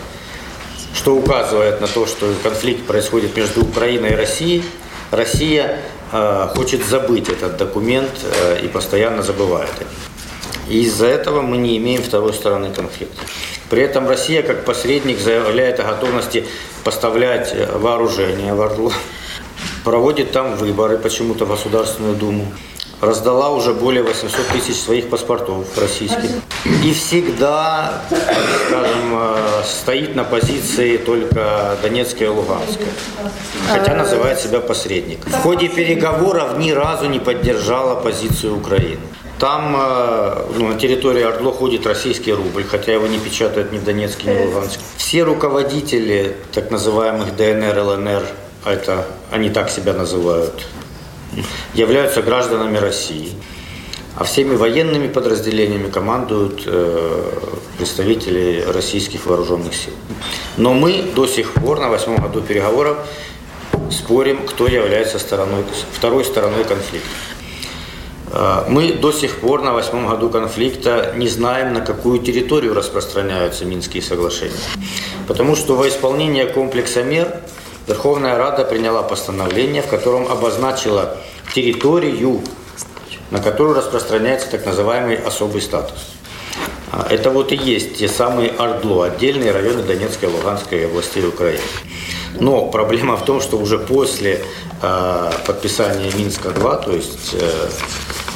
что 0.95 1.15
указывает 1.15 1.83
на 1.83 1.87
то, 1.87 2.07
что 2.07 2.33
конфликт 2.43 2.87
происходит 2.87 3.37
между 3.37 3.61
Украиной 3.61 4.12
и 4.12 4.15
Россией. 4.15 4.65
Россия 5.11 5.81
э, 6.11 6.49
хочет 6.57 6.87
забыть 6.87 7.29
этот 7.29 7.59
документ 7.59 8.12
и 8.62 8.67
постоянно 8.69 9.23
забывает 9.23 9.69
о 9.79 9.85
нем. 9.85 10.12
И 10.73 10.85
из-за 10.85 11.07
этого 11.07 11.43
мы 11.43 11.59
не 11.59 11.76
имеем 11.76 12.02
второй 12.02 12.33
стороны 12.33 12.73
конфликта. 12.73 13.23
При 13.69 13.83
этом 13.83 14.09
Россия 14.09 14.43
как 14.43 14.64
посредник 14.64 15.21
заявляет 15.21 15.79
о 15.81 15.83
готовности 15.83 16.47
поставлять 16.83 17.52
э, 17.52 17.76
вооружение 17.76 18.55
в 18.55 18.61
Ордло, 18.61 18.91
проводит 19.85 20.33
там 20.33 20.57
выборы 20.57 20.97
почему-то 20.97 21.45
в 21.45 21.50
Государственную 21.50 22.17
Думу, 22.17 22.50
раздала 23.02 23.50
уже 23.50 23.75
более 23.75 24.02
800 24.02 24.47
тысяч 24.47 24.76
своих 24.76 25.11
паспортов 25.11 25.67
российских. 25.76 26.31
И 26.83 26.95
всегда, 26.95 28.00
скажем, 28.67 29.12
э, 29.12 29.62
стоит 29.67 30.17
на 30.17 30.25
позиции 30.25 30.97
только 30.97 31.76
Донецкая 31.83 32.29
и 32.29 32.31
Луганская. 32.31 32.88
Хотя 33.69 33.95
называет 33.95 34.41
себя 34.41 34.61
посредником. 34.61 35.33
В 35.33 35.37
ходе 35.37 35.69
переговоров 35.69 36.57
ни 36.57 36.71
разу 36.71 37.11
не 37.11 37.19
поддержала 37.19 38.00
позицию 38.00 38.57
Украины. 38.57 39.02
Там 39.43 39.75
э, 39.77 40.47
ну, 40.57 40.69
на 40.69 40.79
территории 40.79 41.25
Ордло 41.25 41.51
ходит 41.51 41.85
российский 41.85 42.33
рубль, 42.33 42.63
хотя 42.63 42.93
его 42.93 43.09
не 43.09 43.19
печатают 43.19 43.73
ни 43.73 43.79
в 43.79 43.85
Донецке, 43.85 44.33
ни 44.33 44.37
в 44.37 44.47
Луганске. 44.47 44.79
Все 44.97 45.25
руководители 45.25 46.37
так 46.53 46.71
называемых 46.71 47.35
ДНР, 47.35 47.77
ЛНР, 47.77 48.23
это 48.65 49.05
они 49.33 49.51
так 49.51 49.69
себя 49.69 49.95
называют, 49.95 50.65
являются 51.75 52.23
гражданами 52.23 52.79
России. 52.79 53.33
А 54.15 54.23
всеми 54.23 54.55
военными 54.55 55.09
подразделениями 55.09 55.91
командуют 55.91 56.63
э, 56.67 57.33
представители 57.79 58.65
российских 58.69 59.27
вооруженных 59.27 59.75
сил. 59.75 59.95
Но 60.57 60.73
мы 60.73 61.03
до 61.17 61.27
сих 61.27 61.53
пор 61.55 61.81
на 61.81 61.89
восьмом 61.89 62.19
году 62.19 62.43
переговоров 62.43 62.99
спорим, 63.91 64.47
кто 64.47 64.69
является 64.69 65.19
стороной, 65.19 65.65
второй 65.93 66.25
стороной 66.25 66.63
конфликта. 66.63 67.09
Э, 68.33 68.65
мы 68.69 68.93
до 68.95 69.12
сих 69.12 69.41
пор 69.41 69.62
на 69.62 69.73
восьмом 69.73 70.09
году 70.09 70.31
конфликта 70.31 71.15
не 71.17 71.29
знаем, 71.29 71.73
на 71.73 71.81
какую 71.81 72.21
территорию 72.21 72.75
распространяются 72.75 73.65
Минские 73.65 74.03
соглашения. 74.03 74.55
Потому 75.29 75.55
что 75.55 75.77
во 75.77 75.89
исполнение 75.89 76.47
комплекса 76.47 77.03
мер 77.03 77.41
Верховная 77.87 78.39
Рада 78.39 78.65
приняла 78.65 79.03
постановление, 79.03 79.83
в 79.83 79.89
котором 79.89 80.31
обозначила 80.31 81.17
территорию 81.55 82.41
на 83.33 83.41
которую 83.41 83.75
распространяется 83.75 84.47
так 84.51 84.67
называемый 84.67 85.17
особый 85.17 85.62
статус. 85.62 85.99
А, 86.93 87.07
это 87.09 87.31
вот 87.31 87.51
и 87.51 87.57
есть 87.57 87.97
те 87.97 88.07
самые 88.07 88.53
Ордло, 88.53 89.07
отдельные 89.07 89.53
районы 89.53 89.83
Донецкой 89.83 90.29
и 90.29 90.33
Луганской 90.33 90.87
областей 90.87 91.27
Украины. 91.27 91.62
Но 92.39 92.67
проблема 92.67 93.17
в 93.17 93.25
том, 93.25 93.41
что 93.41 93.57
уже 93.57 93.79
после 93.79 94.45
э, 94.83 95.31
подписания 95.47 96.11
Минска-2, 96.11 96.85
то 96.85 96.93
есть 96.93 97.35
э, 97.35 97.69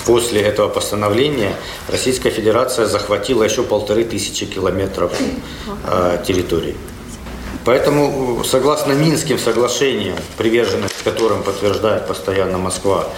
после 0.07 0.41
этого 0.41 0.69
постановления, 0.69 1.55
Российская 1.89 2.31
Федерация 2.31 2.87
захватила 2.87 3.43
еще 3.43 3.63
полторы 3.63 4.05
тысячи 4.05 4.47
километров 4.47 5.13
э, 5.85 6.19
территории. 6.27 6.77
Поэтому, 7.67 8.45
согласно 8.45 8.93
Минским 8.93 9.41
соглашениям, 9.41 10.17
приверженность 10.39 11.03
которым 11.03 11.43
подтверждает 11.43 12.07
постоянно 12.07 12.59
Москва, 12.59 13.09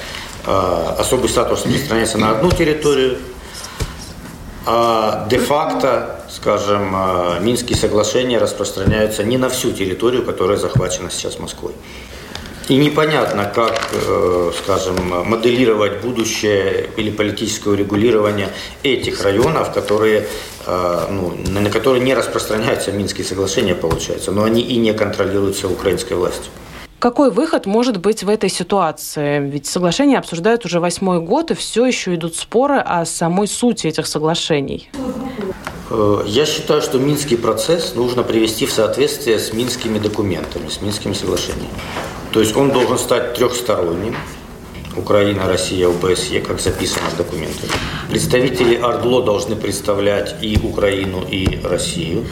а, 0.46 0.96
особый 0.98 1.28
статус 1.28 1.66
распространяется 1.66 2.16
на 2.16 2.30
одну 2.30 2.50
территорию, 2.50 3.18
а 4.64 5.26
де-факто, 5.28 6.20
скажем, 6.30 6.92
а, 6.94 7.38
Минские 7.40 7.76
соглашения 7.76 8.38
распространяются 8.38 9.22
не 9.22 9.36
на 9.36 9.50
всю 9.50 9.72
территорию, 9.72 10.24
которая 10.24 10.56
захвачена 10.56 11.10
сейчас 11.10 11.38
Москвой. 11.38 11.74
И 12.68 12.76
непонятно, 12.76 13.50
как, 13.54 13.80
э, 13.92 14.52
скажем, 14.58 14.96
моделировать 15.26 16.02
будущее 16.02 16.90
или 16.98 17.10
политическое 17.10 17.70
урегулирование 17.70 18.50
этих 18.82 19.22
районов, 19.22 19.72
которые, 19.72 20.26
э, 20.66 21.06
ну, 21.10 21.32
на 21.48 21.70
которые 21.70 22.04
не 22.04 22.14
распространяются 22.14 22.92
Минские 22.92 23.24
соглашения, 23.24 23.74
получается, 23.74 24.32
но 24.32 24.44
они 24.44 24.60
и 24.60 24.76
не 24.76 24.92
контролируются 24.92 25.66
украинской 25.68 26.12
властью. 26.12 26.52
Какой 26.98 27.30
выход 27.30 27.64
может 27.64 27.98
быть 27.98 28.22
в 28.22 28.28
этой 28.28 28.50
ситуации? 28.50 29.40
Ведь 29.40 29.66
соглашения 29.66 30.18
обсуждают 30.18 30.66
уже 30.66 30.80
восьмой 30.80 31.20
год, 31.20 31.52
и 31.52 31.54
все 31.54 31.86
еще 31.86 32.14
идут 32.16 32.36
споры 32.36 32.78
о 32.80 33.06
самой 33.06 33.48
сути 33.48 33.86
этих 33.86 34.06
соглашений. 34.06 34.90
Э, 35.90 36.22
я 36.26 36.44
считаю, 36.44 36.82
что 36.82 36.98
Минский 36.98 37.36
процесс 37.36 37.94
нужно 37.94 38.24
привести 38.24 38.66
в 38.66 38.72
соответствие 38.72 39.38
с 39.38 39.54
Минскими 39.54 39.98
документами, 39.98 40.68
с 40.68 40.82
Минскими 40.82 41.14
соглашениями. 41.14 41.70
То 42.32 42.40
есть 42.40 42.56
он 42.56 42.70
должен 42.70 42.98
стать 42.98 43.34
трехсторонним, 43.34 44.14
Украина, 44.96 45.46
Россия, 45.46 45.88
ОБСЕ, 45.88 46.40
как 46.40 46.60
записано 46.60 47.08
в 47.10 47.16
документах. 47.16 47.70
Представители 48.10 48.74
ОРДЛО 48.74 49.24
должны 49.24 49.56
представлять 49.56 50.34
и 50.42 50.58
Украину, 50.62 51.22
и 51.22 51.60
Россию. 51.62 52.26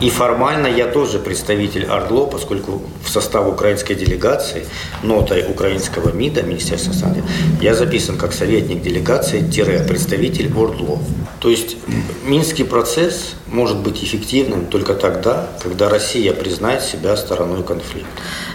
И 0.00 0.10
формально 0.10 0.66
я 0.66 0.86
тоже 0.86 1.18
представитель 1.18 1.86
ОРДЛО, 1.86 2.26
поскольку 2.26 2.82
в 3.04 3.08
состав 3.08 3.46
украинской 3.46 3.94
делегации, 3.94 4.66
нотой 5.02 5.44
украинского 5.48 6.12
МИДа, 6.12 6.42
Министерства 6.42 6.92
страны, 6.92 7.22
я 7.60 7.74
записан 7.74 8.16
как 8.16 8.32
советник 8.32 8.82
делегации-представитель 8.82 10.52
ОРДЛО. 10.52 10.98
То 11.40 11.48
есть 11.48 11.76
Минский 12.24 12.64
процесс 12.64 13.34
может 13.46 13.78
быть 13.78 14.02
эффективным 14.02 14.66
только 14.66 14.94
тогда, 14.94 15.48
когда 15.62 15.88
Россия 15.88 16.32
признает 16.32 16.82
себя 16.82 17.16
стороной 17.16 17.62
конфликта. 17.62 18.10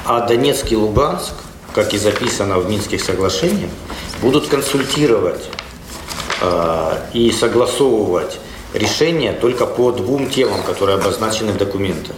А 0.05 0.27
Донецк 0.27 0.71
и 0.71 0.75
Луганск– 0.75 1.33
как 1.73 1.93
и 1.93 1.97
записано 1.97 2.59
в 2.59 2.69
Минских 2.69 3.01
соглашениях, 3.01 3.69
будут 4.21 4.47
консультировать 4.47 5.43
э, 6.41 6.97
и 7.13 7.31
согласовывать 7.31 8.39
решения 8.73 9.33
только 9.33 9.65
по 9.65 9.91
двум 9.91 10.29
темам, 10.29 10.63
которые 10.63 10.97
обозначены 10.97 11.51
в 11.51 11.57
документах. 11.57 12.15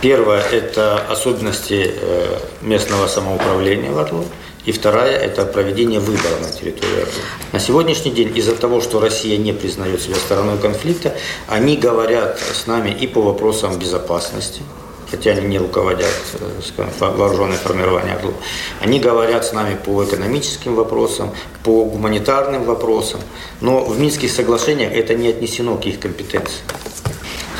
Первое– 0.00 0.42
это 0.52 0.98
особенности 1.10 1.94
э, 1.94 2.38
местного 2.62 3.06
самоуправления 3.06 3.90
в 3.90 3.98
Орлу. 3.98 4.24
И 4.64 4.72
вторая– 4.72 5.16
это 5.18 5.46
проведение 5.46 6.00
выборов 6.00 6.40
на 6.42 6.50
территории 6.50 7.02
Орлу. 7.02 7.12
На 7.52 7.60
сегодняшний 7.60 8.10
день 8.10 8.36
из-за 8.36 8.54
того, 8.54 8.80
что 8.80 9.00
Россия 9.00 9.38
не 9.38 9.52
признает 9.52 10.02
себя 10.02 10.16
стороной 10.16 10.58
конфликта, 10.58 11.14
они 11.46 11.76
говорят 11.76 12.38
с 12.38 12.66
нами 12.66 12.90
и 12.90 13.06
по 13.06 13.22
вопросам 13.22 13.78
безопасности– 13.78 14.62
хотя 15.10 15.32
они 15.32 15.46
не 15.46 15.58
руководят 15.58 16.06
э, 16.38 16.88
вооруженное 17.00 17.56
формирование 17.56 18.14
АГЛУ, 18.14 18.34
они 18.80 19.00
говорят 19.00 19.44
с 19.44 19.52
нами 19.52 19.76
по 19.76 20.04
экономическим 20.04 20.74
вопросам, 20.74 21.32
по 21.64 21.84
гуманитарным 21.84 22.64
вопросам, 22.64 23.20
но 23.60 23.84
в 23.84 23.98
Минских 23.98 24.30
соглашениях 24.30 24.92
это 24.92 25.14
не 25.14 25.28
отнесено 25.28 25.76
к 25.76 25.86
их 25.86 25.98
компетенции. 25.98 26.60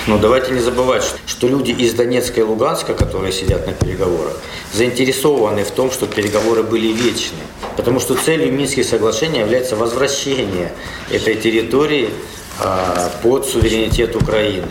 Но 0.07 0.19
давайте 0.19 0.53
не 0.53 0.61
забывать, 0.61 1.05
что 1.27 1.47
люди 1.47 1.73
из 1.73 1.93
Донецка 1.93 2.41
и 2.41 2.43
Луганска, 2.43 2.95
которые 2.95 3.33
сидят 3.33 3.67
на 3.67 3.73
переговорах, 3.73 4.37
заинтересованы 4.73 5.65
в 5.65 5.71
том, 5.71 5.91
чтобы 5.91 6.15
переговоры 6.15 6.63
были 6.63 6.89
вечные. 6.89 7.43
Потому 7.77 8.01
что 8.01 8.15
целью 8.15 8.53
Минских 8.53 8.85
соглашений 8.85 9.41
является 9.41 9.77
возвращение 9.77 10.73
этой 11.11 11.35
территории 11.35 12.11
а, 12.59 13.11
под 13.23 13.47
суверенитет 13.47 14.17
Украины. 14.17 14.69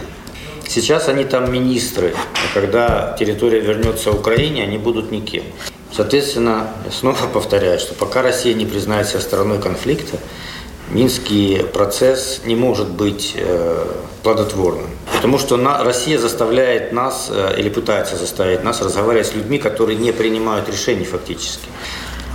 Сейчас 0.67 1.07
они 1.09 1.23
там 1.23 1.51
министры, 1.51 2.13
а 2.15 2.53
когда 2.53 3.15
территория 3.17 3.59
вернется 3.59 4.11
Украине, 4.11 4.63
они 4.63 4.77
будут 4.77 5.11
никем. 5.11 5.43
Соответственно, 5.91 6.69
снова 6.91 7.25
повторяю, 7.33 7.79
что 7.79 7.95
пока 7.95 8.21
Россия 8.21 8.53
не 8.53 8.65
признает 8.65 9.07
себя 9.07 9.19
стороной 9.19 9.59
конфликта, 9.59 10.17
Минский 10.91 11.63
процесс 11.71 12.41
не 12.45 12.55
может 12.55 12.89
быть 12.89 13.33
э, 13.35 13.85
плодотворным. 14.23 14.87
Потому 15.15 15.37
что 15.37 15.57
Россия 15.83 16.17
заставляет 16.17 16.93
нас 16.93 17.29
э, 17.29 17.59
или 17.59 17.69
пытается 17.69 18.15
заставить 18.15 18.63
нас 18.63 18.81
разговаривать 18.81 19.27
с 19.27 19.35
людьми, 19.35 19.59
которые 19.59 19.97
не 19.97 20.11
принимают 20.11 20.67
решений 20.67 21.05
фактически. 21.05 21.67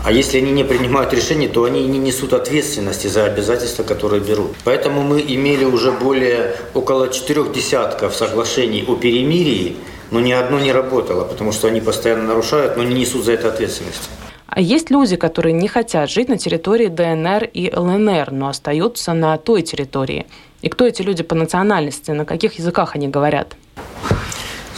А 0.05 0.13
если 0.13 0.39
они 0.39 0.53
не 0.53 0.65
принимают 0.65 1.15
решения, 1.15 1.49
то 1.49 1.65
они 1.65 1.85
не 1.87 1.99
несут 1.99 2.35
ответственности 2.35 3.07
за 3.07 3.25
обязательства, 3.25 3.85
которые 3.85 4.21
берут. 4.21 4.53
Поэтому 4.63 5.03
мы 5.03 5.21
имели 5.21 5.65
уже 5.65 5.93
более 5.93 6.57
около 6.75 7.09
четырех 7.09 7.53
десятков 7.53 8.15
соглашений 8.15 8.85
о 8.87 8.97
перемирии, 8.97 9.79
но 10.11 10.21
ни 10.21 10.31
одно 10.31 10.61
не 10.61 10.73
работало, 10.73 11.25
потому 11.25 11.53
что 11.53 11.69
они 11.69 11.81
постоянно 11.81 12.25
нарушают, 12.25 12.77
но 12.77 12.85
не 12.85 12.95
несут 12.95 13.25
за 13.25 13.33
это 13.33 13.49
ответственность. 13.49 14.11
А 14.47 14.61
есть 14.61 14.91
люди, 14.91 15.17
которые 15.17 15.53
не 15.53 15.69
хотят 15.69 16.11
жить 16.11 16.29
на 16.29 16.39
территории 16.39 16.89
ДНР 16.89 17.45
и 17.53 17.73
ЛНР, 17.75 18.31
но 18.31 18.49
остаются 18.49 19.13
на 19.13 19.37
той 19.39 19.63
территории. 19.63 20.27
И 20.63 20.69
кто 20.69 20.87
эти 20.87 21.03
люди 21.03 21.23
по 21.23 21.35
национальности, 21.35 22.11
на 22.11 22.25
каких 22.25 22.59
языках 22.59 22.95
они 22.95 23.09
говорят? 23.09 23.57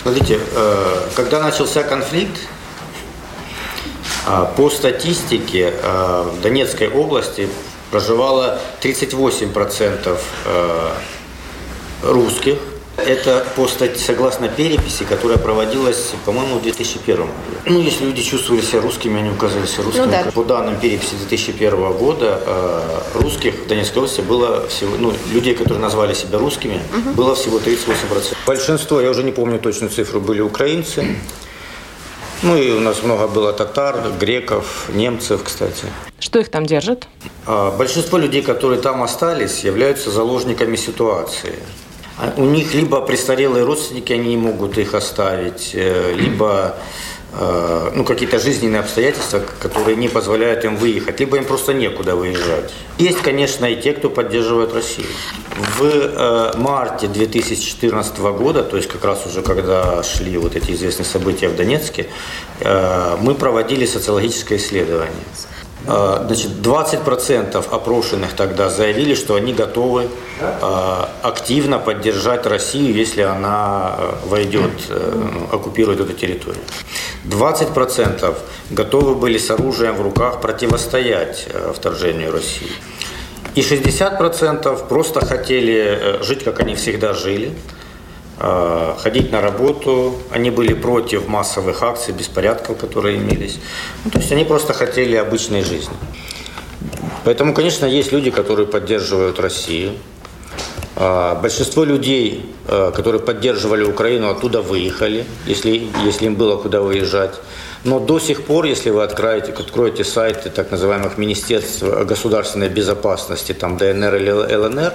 Смотрите, 0.02 0.38
э, 0.38 1.08
когда 1.14 1.42
начался 1.42 1.82
конфликт, 1.82 2.38
а, 4.26 4.44
по 4.44 4.70
статистике 4.70 5.72
а, 5.82 6.24
в 6.24 6.40
Донецкой 6.40 6.88
области 6.88 7.48
проживало 7.92 8.58
38% 8.82 10.18
а, 10.46 10.96
русских. 12.02 12.58
Это 12.96 13.46
по 13.54 13.68
стать, 13.68 13.98
согласно 14.00 14.48
переписи, 14.48 15.04
которая 15.04 15.38
проводилась, 15.38 16.12
по-моему, 16.24 16.56
в 16.56 16.62
2001 16.62 17.16
году. 17.16 17.30
Ну, 17.66 17.80
если 17.80 18.04
люди 18.04 18.22
чувствовали 18.22 18.62
себя 18.62 18.80
русскими, 18.80 19.20
они 19.20 19.30
указывали 19.30 19.66
себя 19.66 19.84
русскими. 19.84 20.04
Ну, 20.04 20.10
да. 20.10 20.30
По 20.32 20.44
данным 20.44 20.80
переписи 20.80 21.14
2001 21.14 21.92
года, 21.92 22.40
русских 23.14 23.54
в 23.54 23.66
Донецкой 23.66 23.98
области 23.98 24.20
было 24.22 24.66
всего, 24.68 24.96
ну, 24.98 25.12
людей, 25.32 25.54
которые 25.54 25.80
назвали 25.80 26.14
себя 26.14 26.38
русскими, 26.38 26.80
угу. 26.90 27.10
было 27.14 27.34
всего 27.34 27.58
38%. 27.58 28.34
Большинство, 28.46 29.00
я 29.00 29.10
уже 29.10 29.22
не 29.22 29.32
помню 29.32 29.58
точную 29.58 29.90
цифру, 29.90 30.20
были 30.20 30.40
украинцы. 30.40 31.16
Ну 32.42 32.56
и 32.56 32.70
у 32.70 32.80
нас 32.80 33.02
много 33.02 33.28
было 33.28 33.52
татар, 33.52 34.12
греков, 34.20 34.88
немцев, 34.92 35.42
кстати. 35.42 35.86
Что 36.18 36.38
их 36.38 36.50
там 36.50 36.66
держит? 36.66 37.08
А, 37.46 37.70
большинство 37.70 38.18
людей, 38.18 38.42
которые 38.42 38.80
там 38.80 39.02
остались, 39.02 39.64
являются 39.64 40.10
заложниками 40.10 40.76
ситуации. 40.76 41.54
А 42.18 42.32
у 42.36 42.44
них 42.44 42.74
либо 42.74 43.00
престарелые 43.00 43.64
родственники, 43.64 44.12
они 44.12 44.30
не 44.30 44.36
могут 44.36 44.78
их 44.78 44.94
оставить, 44.94 45.72
э, 45.74 46.14
либо 46.14 46.76
Э, 47.38 47.90
ну, 47.94 48.04
какие-то 48.04 48.38
жизненные 48.38 48.80
обстоятельства, 48.80 49.42
которые 49.60 49.96
не 49.96 50.08
позволяют 50.08 50.64
им 50.64 50.76
выехать, 50.76 51.20
либо 51.20 51.36
им 51.36 51.44
просто 51.44 51.74
некуда 51.74 52.16
выезжать. 52.16 52.72
Есть, 52.96 53.20
конечно, 53.20 53.66
и 53.66 53.80
те, 53.80 53.92
кто 53.92 54.08
поддерживает 54.08 54.72
Россию. 54.72 55.08
В 55.76 55.84
э, 55.84 56.52
марте 56.56 57.08
2014 57.08 58.18
года, 58.18 58.62
то 58.62 58.76
есть 58.76 58.88
как 58.88 59.04
раз 59.04 59.26
уже 59.26 59.42
когда 59.42 60.02
шли 60.02 60.38
вот 60.38 60.56
эти 60.56 60.70
известные 60.70 61.04
события 61.04 61.48
в 61.48 61.56
Донецке, 61.56 62.06
мы 63.20 63.34
проводили 63.34 63.84
социологическое 63.84 64.58
исследование. 64.58 65.12
Э, 65.84 66.24
значит, 66.26 66.50
20% 66.62 67.64
опрошенных 67.70 68.32
тогда 68.32 68.70
заявили, 68.70 69.14
что 69.14 69.34
они 69.34 69.52
готовы 69.52 70.08
э, 70.40 71.04
активно 71.22 71.78
поддержать 71.78 72.46
Россию, 72.46 72.94
если 72.94 73.22
она 73.22 73.94
э, 73.98 74.12
войдет, 74.26 74.72
оккупирует 75.52 76.00
эту 76.00 76.12
территорию. 76.12 76.62
20% 77.24 78.36
готовы 78.70 79.14
были 79.14 79.38
с 79.38 79.50
оружием 79.50 79.94
в 79.94 80.02
руках 80.02 80.40
противостоять 80.40 81.46
вторжению 81.74 82.32
России. 82.32 82.72
И 83.54 83.60
60% 83.60 84.88
просто 84.88 85.24
хотели 85.24 86.18
жить, 86.22 86.44
как 86.44 86.60
они 86.60 86.74
всегда 86.74 87.14
жили, 87.14 87.52
ходить 88.38 89.32
на 89.32 89.40
работу. 89.40 90.14
Они 90.30 90.50
были 90.50 90.74
против 90.74 91.26
массовых 91.26 91.82
акций, 91.82 92.12
беспорядков, 92.12 92.76
которые 92.76 93.16
имелись. 93.16 93.58
Ну, 94.04 94.10
то 94.10 94.18
есть 94.18 94.30
они 94.30 94.44
просто 94.44 94.74
хотели 94.74 95.16
обычной 95.16 95.62
жизни. 95.62 95.96
Поэтому, 97.24 97.54
конечно, 97.54 97.86
есть 97.86 98.12
люди, 98.12 98.30
которые 98.30 98.66
поддерживают 98.66 99.40
Россию. 99.40 99.92
А, 100.94 101.34
большинство 101.34 101.84
людей, 101.84 102.54
а, 102.68 102.90
которые 102.92 103.20
поддерживали 103.20 103.84
Украину, 103.84 104.30
оттуда 104.30 104.62
выехали, 104.62 105.26
если, 105.46 105.88
если 106.04 106.26
им 106.26 106.36
было 106.36 106.56
куда 106.56 106.80
выезжать. 106.80 107.34
Но 107.86 108.00
до 108.00 108.18
сих 108.18 108.44
пор, 108.44 108.64
если 108.64 108.90
вы 108.90 109.04
откроете, 109.04 109.52
откроете 109.52 110.02
сайты 110.02 110.50
так 110.50 110.72
называемых 110.72 111.18
Министерств 111.18 111.82
государственной 111.82 112.68
безопасности, 112.68 113.52
там 113.52 113.76
ДНР 113.76 114.16
или 114.16 114.30
ЛНР, 114.30 114.92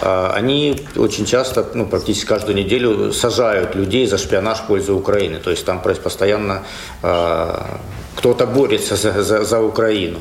а, 0.00 0.32
они 0.32 0.86
очень 0.96 1.26
часто, 1.26 1.66
ну, 1.74 1.84
практически 1.84 2.26
каждую 2.26 2.54
неделю 2.54 3.12
сажают 3.12 3.74
людей 3.74 4.06
за 4.06 4.18
шпионаж 4.18 4.58
в 4.58 4.66
пользу 4.66 4.96
Украины. 4.96 5.40
То 5.40 5.50
есть 5.50 5.64
там 5.64 5.82
постоянно 5.82 6.62
э, 7.02 7.54
кто-то 8.16 8.46
борется 8.46 8.94
за, 8.94 9.22
за, 9.22 9.42
за 9.44 9.60
Украину. 9.60 10.18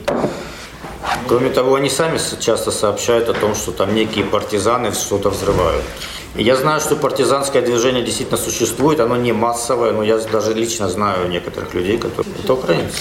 Кроме 1.27 1.49
того, 1.51 1.75
они 1.75 1.89
сами 1.89 2.19
часто 2.39 2.71
сообщают 2.71 3.29
о 3.29 3.33
том, 3.33 3.53
что 3.53 3.71
там 3.71 3.93
некие 3.93 4.25
партизаны 4.25 4.91
что-то 4.91 5.29
взрывают. 5.29 5.83
Я 6.35 6.55
знаю, 6.55 6.79
что 6.79 6.95
партизанское 6.95 7.61
движение 7.61 8.03
действительно 8.03 8.37
существует, 8.37 8.99
оно 8.99 9.17
не 9.17 9.33
массовое, 9.33 9.91
но 9.91 10.03
я 10.03 10.17
даже 10.17 10.53
лично 10.53 10.89
знаю 10.89 11.29
некоторых 11.29 11.73
людей, 11.73 11.97
которые... 11.97 12.33
Это 12.43 12.53
украинцы. 12.53 12.97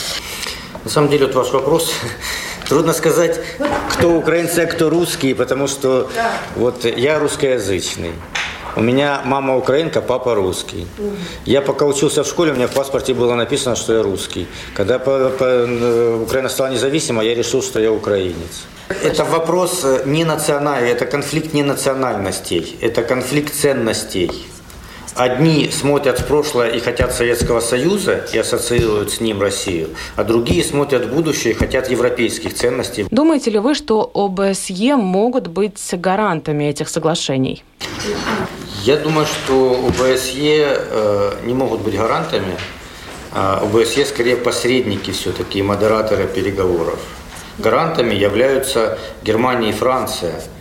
На 0.84 0.90
самом 0.90 1.10
деле, 1.10 1.26
вот 1.26 1.34
ваш 1.34 1.52
вопрос 1.52 1.92
Трудно 2.70 2.92
сказать, 2.92 3.40
кто 3.90 4.12
украинцы, 4.12 4.60
а 4.60 4.66
кто 4.66 4.90
русские, 4.90 5.34
потому 5.34 5.66
что 5.66 6.08
вот 6.54 6.84
я 6.84 7.18
русскоязычный. 7.18 8.12
У 8.76 8.80
меня 8.80 9.22
мама 9.24 9.56
украинка, 9.56 10.00
папа 10.00 10.36
русский. 10.36 10.86
Я 11.44 11.62
пока 11.62 11.84
учился 11.84 12.22
в 12.22 12.28
школе, 12.28 12.52
у 12.52 12.54
меня 12.54 12.68
в 12.68 12.72
паспорте 12.72 13.12
было 13.12 13.34
написано, 13.34 13.74
что 13.74 13.94
я 13.94 14.02
русский. 14.04 14.46
Когда 14.74 15.00
по, 15.00 15.30
по, 15.30 15.44
э, 15.44 16.22
Украина 16.22 16.48
стала 16.48 16.68
независимой, 16.68 17.26
я 17.26 17.34
решил, 17.34 17.60
что 17.60 17.80
я 17.80 17.90
украинец. 17.90 18.66
Это 18.90 19.24
вопрос 19.24 19.84
э, 19.84 20.02
не 20.04 20.24
национальный, 20.24 20.90
это 20.90 21.06
конфликт 21.06 21.54
не 21.54 21.62
национальностей, 21.62 22.76
это 22.80 23.02
конфликт 23.02 23.54
ценностей. 23.54 24.30
Одни 25.14 25.70
смотрят 25.70 26.18
в 26.18 26.26
прошлое 26.26 26.70
и 26.70 26.80
хотят 26.80 27.14
Советского 27.14 27.60
Союза 27.60 28.26
и 28.32 28.38
ассоциируют 28.38 29.12
с 29.12 29.20
ним 29.20 29.40
Россию, 29.40 29.90
а 30.16 30.24
другие 30.24 30.64
смотрят 30.64 31.06
в 31.06 31.14
будущее 31.14 31.52
и 31.52 31.56
хотят 31.56 31.88
европейских 31.88 32.52
ценностей. 32.54 33.06
Думаете 33.10 33.52
ли 33.52 33.60
вы, 33.60 33.74
что 33.74 34.10
ОБСЕ 34.12 34.96
могут 34.96 35.46
быть 35.46 35.80
гарантами 35.92 36.64
этих 36.64 36.88
соглашений? 36.88 37.62
Я 38.82 38.96
думаю, 38.96 39.26
что 39.26 39.88
ОБСЕ 39.88 40.78
э, 40.78 41.32
не 41.44 41.54
могут 41.54 41.82
быть 41.82 41.96
гарантами. 41.96 42.56
А 43.32 43.62
ОБСЕ 43.62 44.04
скорее 44.04 44.36
посредники 44.36 45.12
все-таки, 45.12 45.62
модераторы 45.62 46.26
переговоров. 46.26 46.98
Гарантами 47.60 48.14
являются 48.14 48.98
Германия 49.22 49.70
и 49.70 49.72
Франция– 49.72 50.40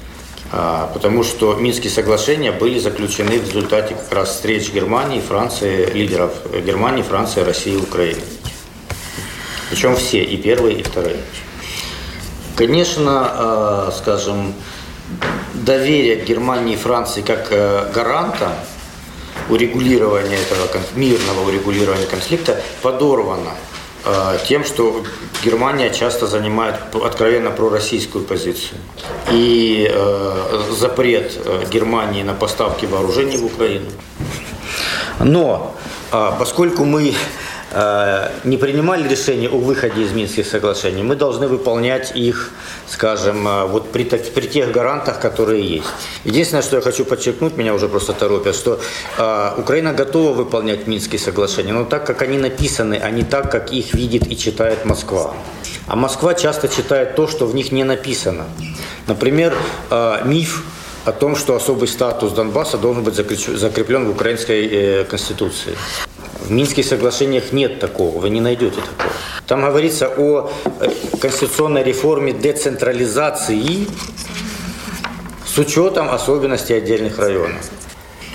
а, 0.51 0.89
потому 0.93 1.23
что 1.23 1.53
Минские 1.55 1.91
соглашения 1.91 2.51
были 2.51 2.79
заключены 2.79 3.39
в 3.39 3.47
результате 3.47 3.93
как 3.93 4.11
раз 4.11 4.29
встреч 4.29 4.71
Германии, 4.71 5.21
Франции, 5.21 5.85
лидеров 5.91 6.31
Германии, 6.65 7.03
Франции, 7.03 7.41
России 7.41 7.73
и 7.73 7.77
Украины. 7.77 8.21
Причем 9.69 9.95
все, 9.95 10.23
и 10.23 10.37
первые, 10.37 10.79
и 10.79 10.83
вторые. 10.83 11.19
Конечно, 12.55 13.27
а, 13.31 13.93
скажем, 13.95 14.55
доверие 15.53 16.23
Германии 16.23 16.73
и 16.73 16.77
Франции 16.77 17.21
как 17.21 17.47
э, 17.51 17.91
гаранта 17.93 18.53
урегулирования 19.49 20.37
этого 20.37 20.67
мирного 20.95 21.47
урегулирования 21.47 22.05
конфликта 22.05 22.61
подорвано 22.83 23.51
тем, 24.47 24.63
что 24.63 25.03
Германия 25.43 25.89
часто 25.89 26.27
занимает 26.27 26.75
откровенно 26.93 27.51
пророссийскую 27.51 28.25
позицию. 28.25 28.79
И 29.31 29.89
э, 29.89 30.63
запрет 30.71 31.37
э, 31.45 31.65
Германии 31.71 32.23
на 32.23 32.33
поставки 32.33 32.85
вооружений 32.85 33.37
в 33.37 33.45
Украину. 33.45 33.89
Но 35.19 35.75
э, 36.11 36.31
поскольку 36.37 36.85
мы 36.85 37.13
Э, 37.13 37.48
не 38.43 38.57
принимали 38.57 39.07
решение 39.07 39.49
о 39.49 39.57
выходе 39.57 40.01
из 40.01 40.11
Минских 40.11 40.47
соглашений, 40.47 41.03
мы 41.03 41.15
должны 41.15 41.47
выполнять 41.47 42.15
их, 42.15 42.51
скажем, 42.87 43.47
э, 43.47 43.65
вот 43.65 43.91
при, 43.91 44.03
при 44.03 44.47
тех 44.47 44.71
гарантах, 44.71 45.19
которые 45.19 45.63
есть. 45.63 45.87
Единственное, 46.23 46.63
что 46.63 46.77
я 46.77 46.81
хочу 46.81 47.05
подчеркнуть, 47.05 47.57
меня 47.57 47.73
уже 47.73 47.87
просто 47.87 48.13
торопят, 48.13 48.55
что 48.55 48.79
э, 49.17 49.51
Украина 49.57 49.93
готова 49.93 50.33
выполнять 50.33 50.87
Минские 50.87 51.19
соглашения, 51.19 51.73
но 51.73 51.85
так, 51.85 52.05
как 52.05 52.21
они 52.21 52.37
написаны, 52.37 52.99
а 53.03 53.11
не 53.11 53.23
так, 53.23 53.51
как 53.51 53.71
их 53.71 53.93
видит 53.93 54.31
и 54.31 54.35
читает 54.35 54.85
Москва. 54.85 55.33
А 55.87 55.95
Москва 55.95 56.33
часто 56.33 56.67
читает 56.67 57.15
то, 57.15 57.27
что 57.27 57.45
в 57.45 57.53
них 57.53 57.71
не 57.71 57.83
написано. 57.83 58.45
Например, 59.07 59.53
э, 59.91 60.21
миф 60.25 60.63
о 61.05 61.11
том, 61.11 61.35
что 61.35 61.55
особый 61.55 61.87
статус 61.87 62.33
Донбасса 62.33 62.77
должен 62.77 63.03
быть 63.03 63.15
закреплен 63.15 64.05
в 64.05 64.11
украинской 64.11 64.67
э, 64.67 65.03
конституции. 65.05 65.75
В 66.49 66.51
Минских 66.51 66.83
соглашениях 66.83 67.51
нет 67.51 67.79
такого, 67.79 68.21
вы 68.21 68.31
не 68.31 68.41
найдете 68.41 68.77
такого. 68.77 69.13
Там 69.45 69.61
говорится 69.61 70.09
о 70.09 70.49
э, 70.79 70.89
конституционной 71.21 71.83
реформе 71.83 72.33
децентрализации 72.33 73.85
с 75.45 75.55
учетом 75.59 76.09
особенностей 76.09 76.73
отдельных 76.73 77.19
районов. 77.19 77.69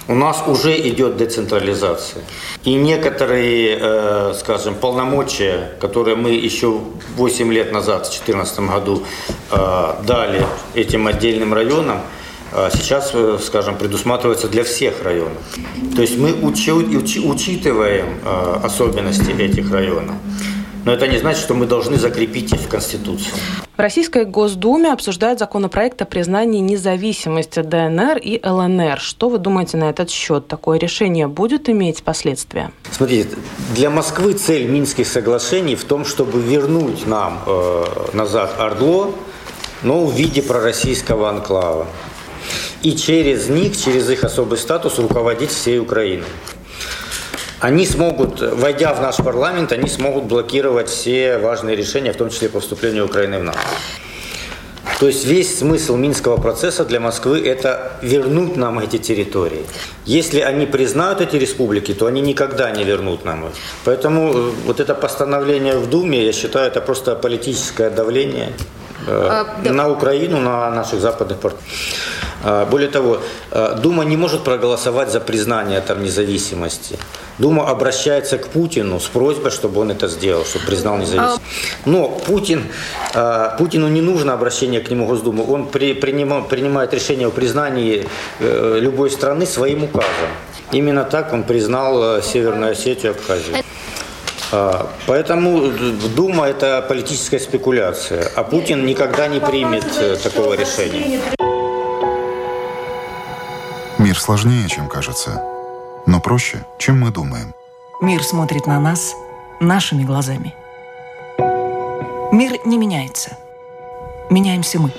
У 0.06 0.14
нас 0.14 0.44
уже 0.46 0.78
идет 0.88 1.16
децентрализация. 1.16 2.22
И 2.62 2.74
некоторые, 2.74 3.78
э, 3.80 4.34
скажем, 4.38 4.76
полномочия, 4.76 5.72
которые 5.80 6.14
мы 6.14 6.30
еще 6.30 6.82
8 7.16 7.52
лет 7.52 7.72
назад, 7.72 8.06
в 8.06 8.10
2014 8.10 8.68
году, 8.68 9.02
э, 9.50 9.94
дали 10.06 10.46
этим 10.74 11.08
отдельным 11.08 11.52
районам, 11.52 12.02
сейчас, 12.72 13.10
э, 13.14 13.38
скажем, 13.42 13.76
предусматривается 13.76 14.48
для 14.48 14.64
всех 14.64 15.02
районов. 15.02 15.38
То 15.94 16.02
есть 16.02 16.18
мы 16.18 16.32
учи, 16.32 16.72
учи, 16.72 17.20
учитываем 17.20 18.06
э, 18.24 18.60
особенности 18.62 19.30
этих 19.30 19.72
районов. 19.72 20.14
Но 20.84 20.92
это 20.92 21.08
не 21.08 21.18
значит, 21.18 21.42
что 21.42 21.54
мы 21.54 21.66
должны 21.66 21.96
закрепить 21.96 22.52
их 22.52 22.60
в 22.60 22.68
Конституции. 22.68 23.32
В 23.76 23.80
Российской 23.80 24.24
Госдуме 24.24 24.92
обсуждают 24.92 25.38
законопроект 25.38 26.00
о 26.02 26.04
признании 26.04 26.60
независимости 26.60 27.60
ДНР 27.60 28.18
и 28.18 28.40
ЛНР. 28.44 29.00
Что 29.00 29.28
вы 29.28 29.38
думаете 29.38 29.78
на 29.78 29.90
этот 29.90 30.10
счет? 30.10 30.46
Такое 30.46 30.78
решение 30.78 31.26
будет 31.26 31.68
иметь 31.68 32.04
последствия? 32.04 32.70
Смотрите, 32.92 33.30
для 33.74 33.90
Москвы 33.90 34.34
цель 34.34 34.66
Минских 34.68 35.06
соглашений 35.06 35.74
в 35.74 35.84
том, 35.84 36.04
чтобы 36.04 36.40
вернуть 36.40 37.06
нам 37.06 37.40
э, 37.46 37.84
назад 38.12 38.54
Ордло, 38.60 39.10
но 39.82 40.04
в 40.04 40.14
виде 40.14 40.42
пророссийского 40.42 41.30
анклава 41.30 41.86
и 42.84 42.94
через 42.94 43.48
них, 43.48 43.76
через 43.76 44.10
их 44.10 44.24
особый 44.24 44.58
статус 44.58 44.98
руководить 44.98 45.50
всей 45.50 45.78
Украиной. 45.78 46.28
Они 47.58 47.86
смогут, 47.86 48.42
войдя 48.42 48.92
в 48.92 49.00
наш 49.00 49.16
парламент, 49.16 49.72
они 49.72 49.88
смогут 49.88 50.24
блокировать 50.24 50.90
все 50.90 51.38
важные 51.38 51.76
решения, 51.76 52.12
в 52.12 52.16
том 52.16 52.28
числе 52.28 52.50
по 52.50 52.60
вступлению 52.60 53.06
Украины 53.06 53.38
в 53.38 53.42
НАТО. 53.42 53.58
То 55.00 55.06
есть 55.06 55.24
весь 55.24 55.58
смысл 55.58 55.96
Минского 55.96 56.36
процесса 56.36 56.84
для 56.84 57.00
Москвы– 57.00 57.40
это 57.46 57.92
вернуть 58.02 58.56
нам 58.56 58.78
эти 58.78 58.98
территории. 58.98 59.64
Если 60.04 60.40
они 60.40 60.66
признают 60.66 61.22
эти 61.22 61.36
республики, 61.36 61.94
то 61.94 62.04
они 62.04 62.20
никогда 62.20 62.70
не 62.70 62.84
вернут 62.84 63.24
нам 63.24 63.46
их. 63.46 63.52
Поэтому 63.84 64.30
э, 64.30 64.50
вот 64.66 64.80
это 64.80 64.94
постановление 64.94 65.78
в 65.78 65.88
Думе, 65.88 66.24
я 66.24 66.32
считаю, 66.32 66.66
это 66.68 66.82
просто 66.82 67.16
политическое 67.16 67.88
давление 67.88 68.52
э, 69.06 69.28
а, 69.30 69.46
да. 69.62 69.72
на 69.72 69.88
Украину, 69.88 70.40
на 70.40 70.70
наших 70.70 71.00
западных 71.00 71.38
партнеров. 71.38 71.64
Более 72.70 72.90
того, 72.90 73.20
а, 73.50 73.74
Дума 73.74 74.04
не 74.04 74.16
может 74.16 74.44
проголосовать 74.44 75.10
за 75.10 75.20
признание 75.20 75.80
там, 75.80 76.02
независимости. 76.02 76.98
Дума 77.38 77.68
обращается 77.68 78.38
к 78.38 78.48
Путину 78.48 79.00
с 79.00 79.06
просьбой, 79.06 79.50
чтобы 79.50 79.80
он 79.80 79.90
это 79.90 80.08
сделал, 80.08 80.44
чтобы 80.44 80.66
признал 80.66 80.98
независимость. 80.98 81.40
А 81.40 81.88
Но 81.88 82.08
Путин, 82.08 82.64
э, 83.14 83.50
Путину 83.58 83.88
не 83.88 84.02
нужно 84.02 84.34
обращение 84.34 84.80
к 84.80 84.90
нему 84.90 85.06
Госдумы. 85.06 85.44
Он 85.50 85.66
при, 85.66 85.94
принимал, 85.94 86.44
принимает 86.44 86.92
решение 86.92 87.26
о 87.26 87.30
признании 87.30 88.06
э, 88.40 88.78
любой 88.80 89.10
страны 89.10 89.46
своим 89.46 89.84
указом. 89.84 90.28
Именно 90.72 91.04
так 91.04 91.32
он 91.32 91.44
признал 91.44 92.22
Северную 92.22 92.72
Осетию 92.72 93.12
и 93.12 93.16
Абхазию. 93.16 93.63
А, 94.56 94.88
поэтому 95.06 95.62
Дума– 96.14 96.44
это 96.46 96.84
политическая 96.88 97.40
спекуляция, 97.40 98.30
а 98.36 98.44
Путин 98.44 98.86
никогда 98.86 99.26
не 99.26 99.40
примет 99.40 99.84
э, 99.98 100.16
такого 100.16 100.54
решения. 100.54 101.20
Мир 103.98 104.16
сложнее, 104.16 104.68
чем 104.68 104.88
кажется, 104.88 105.42
но 106.06 106.20
проще, 106.20 106.64
чем 106.78 107.00
мы 107.00 107.10
думаем. 107.10 107.52
Мир 108.00 108.22
смотрит 108.22 108.66
на 108.66 108.78
нас 108.78 109.14
нашими 109.58 110.04
глазами. 110.04 110.54
Мир 112.30 112.52
не 112.64 112.78
меняется. 112.78 113.36
Меняемся 114.30 114.78
мы. 114.78 114.92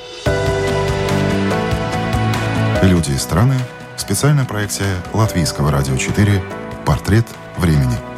Люди 2.82 3.12
и 3.12 3.18
страны. 3.18 3.56
Специальная 3.96 4.46
проекция 4.46 4.98
Латвийского 5.14 5.72
радио 5.72 5.96
4 5.96 6.44
«Портрет 6.86 7.26
времени». 7.58 8.15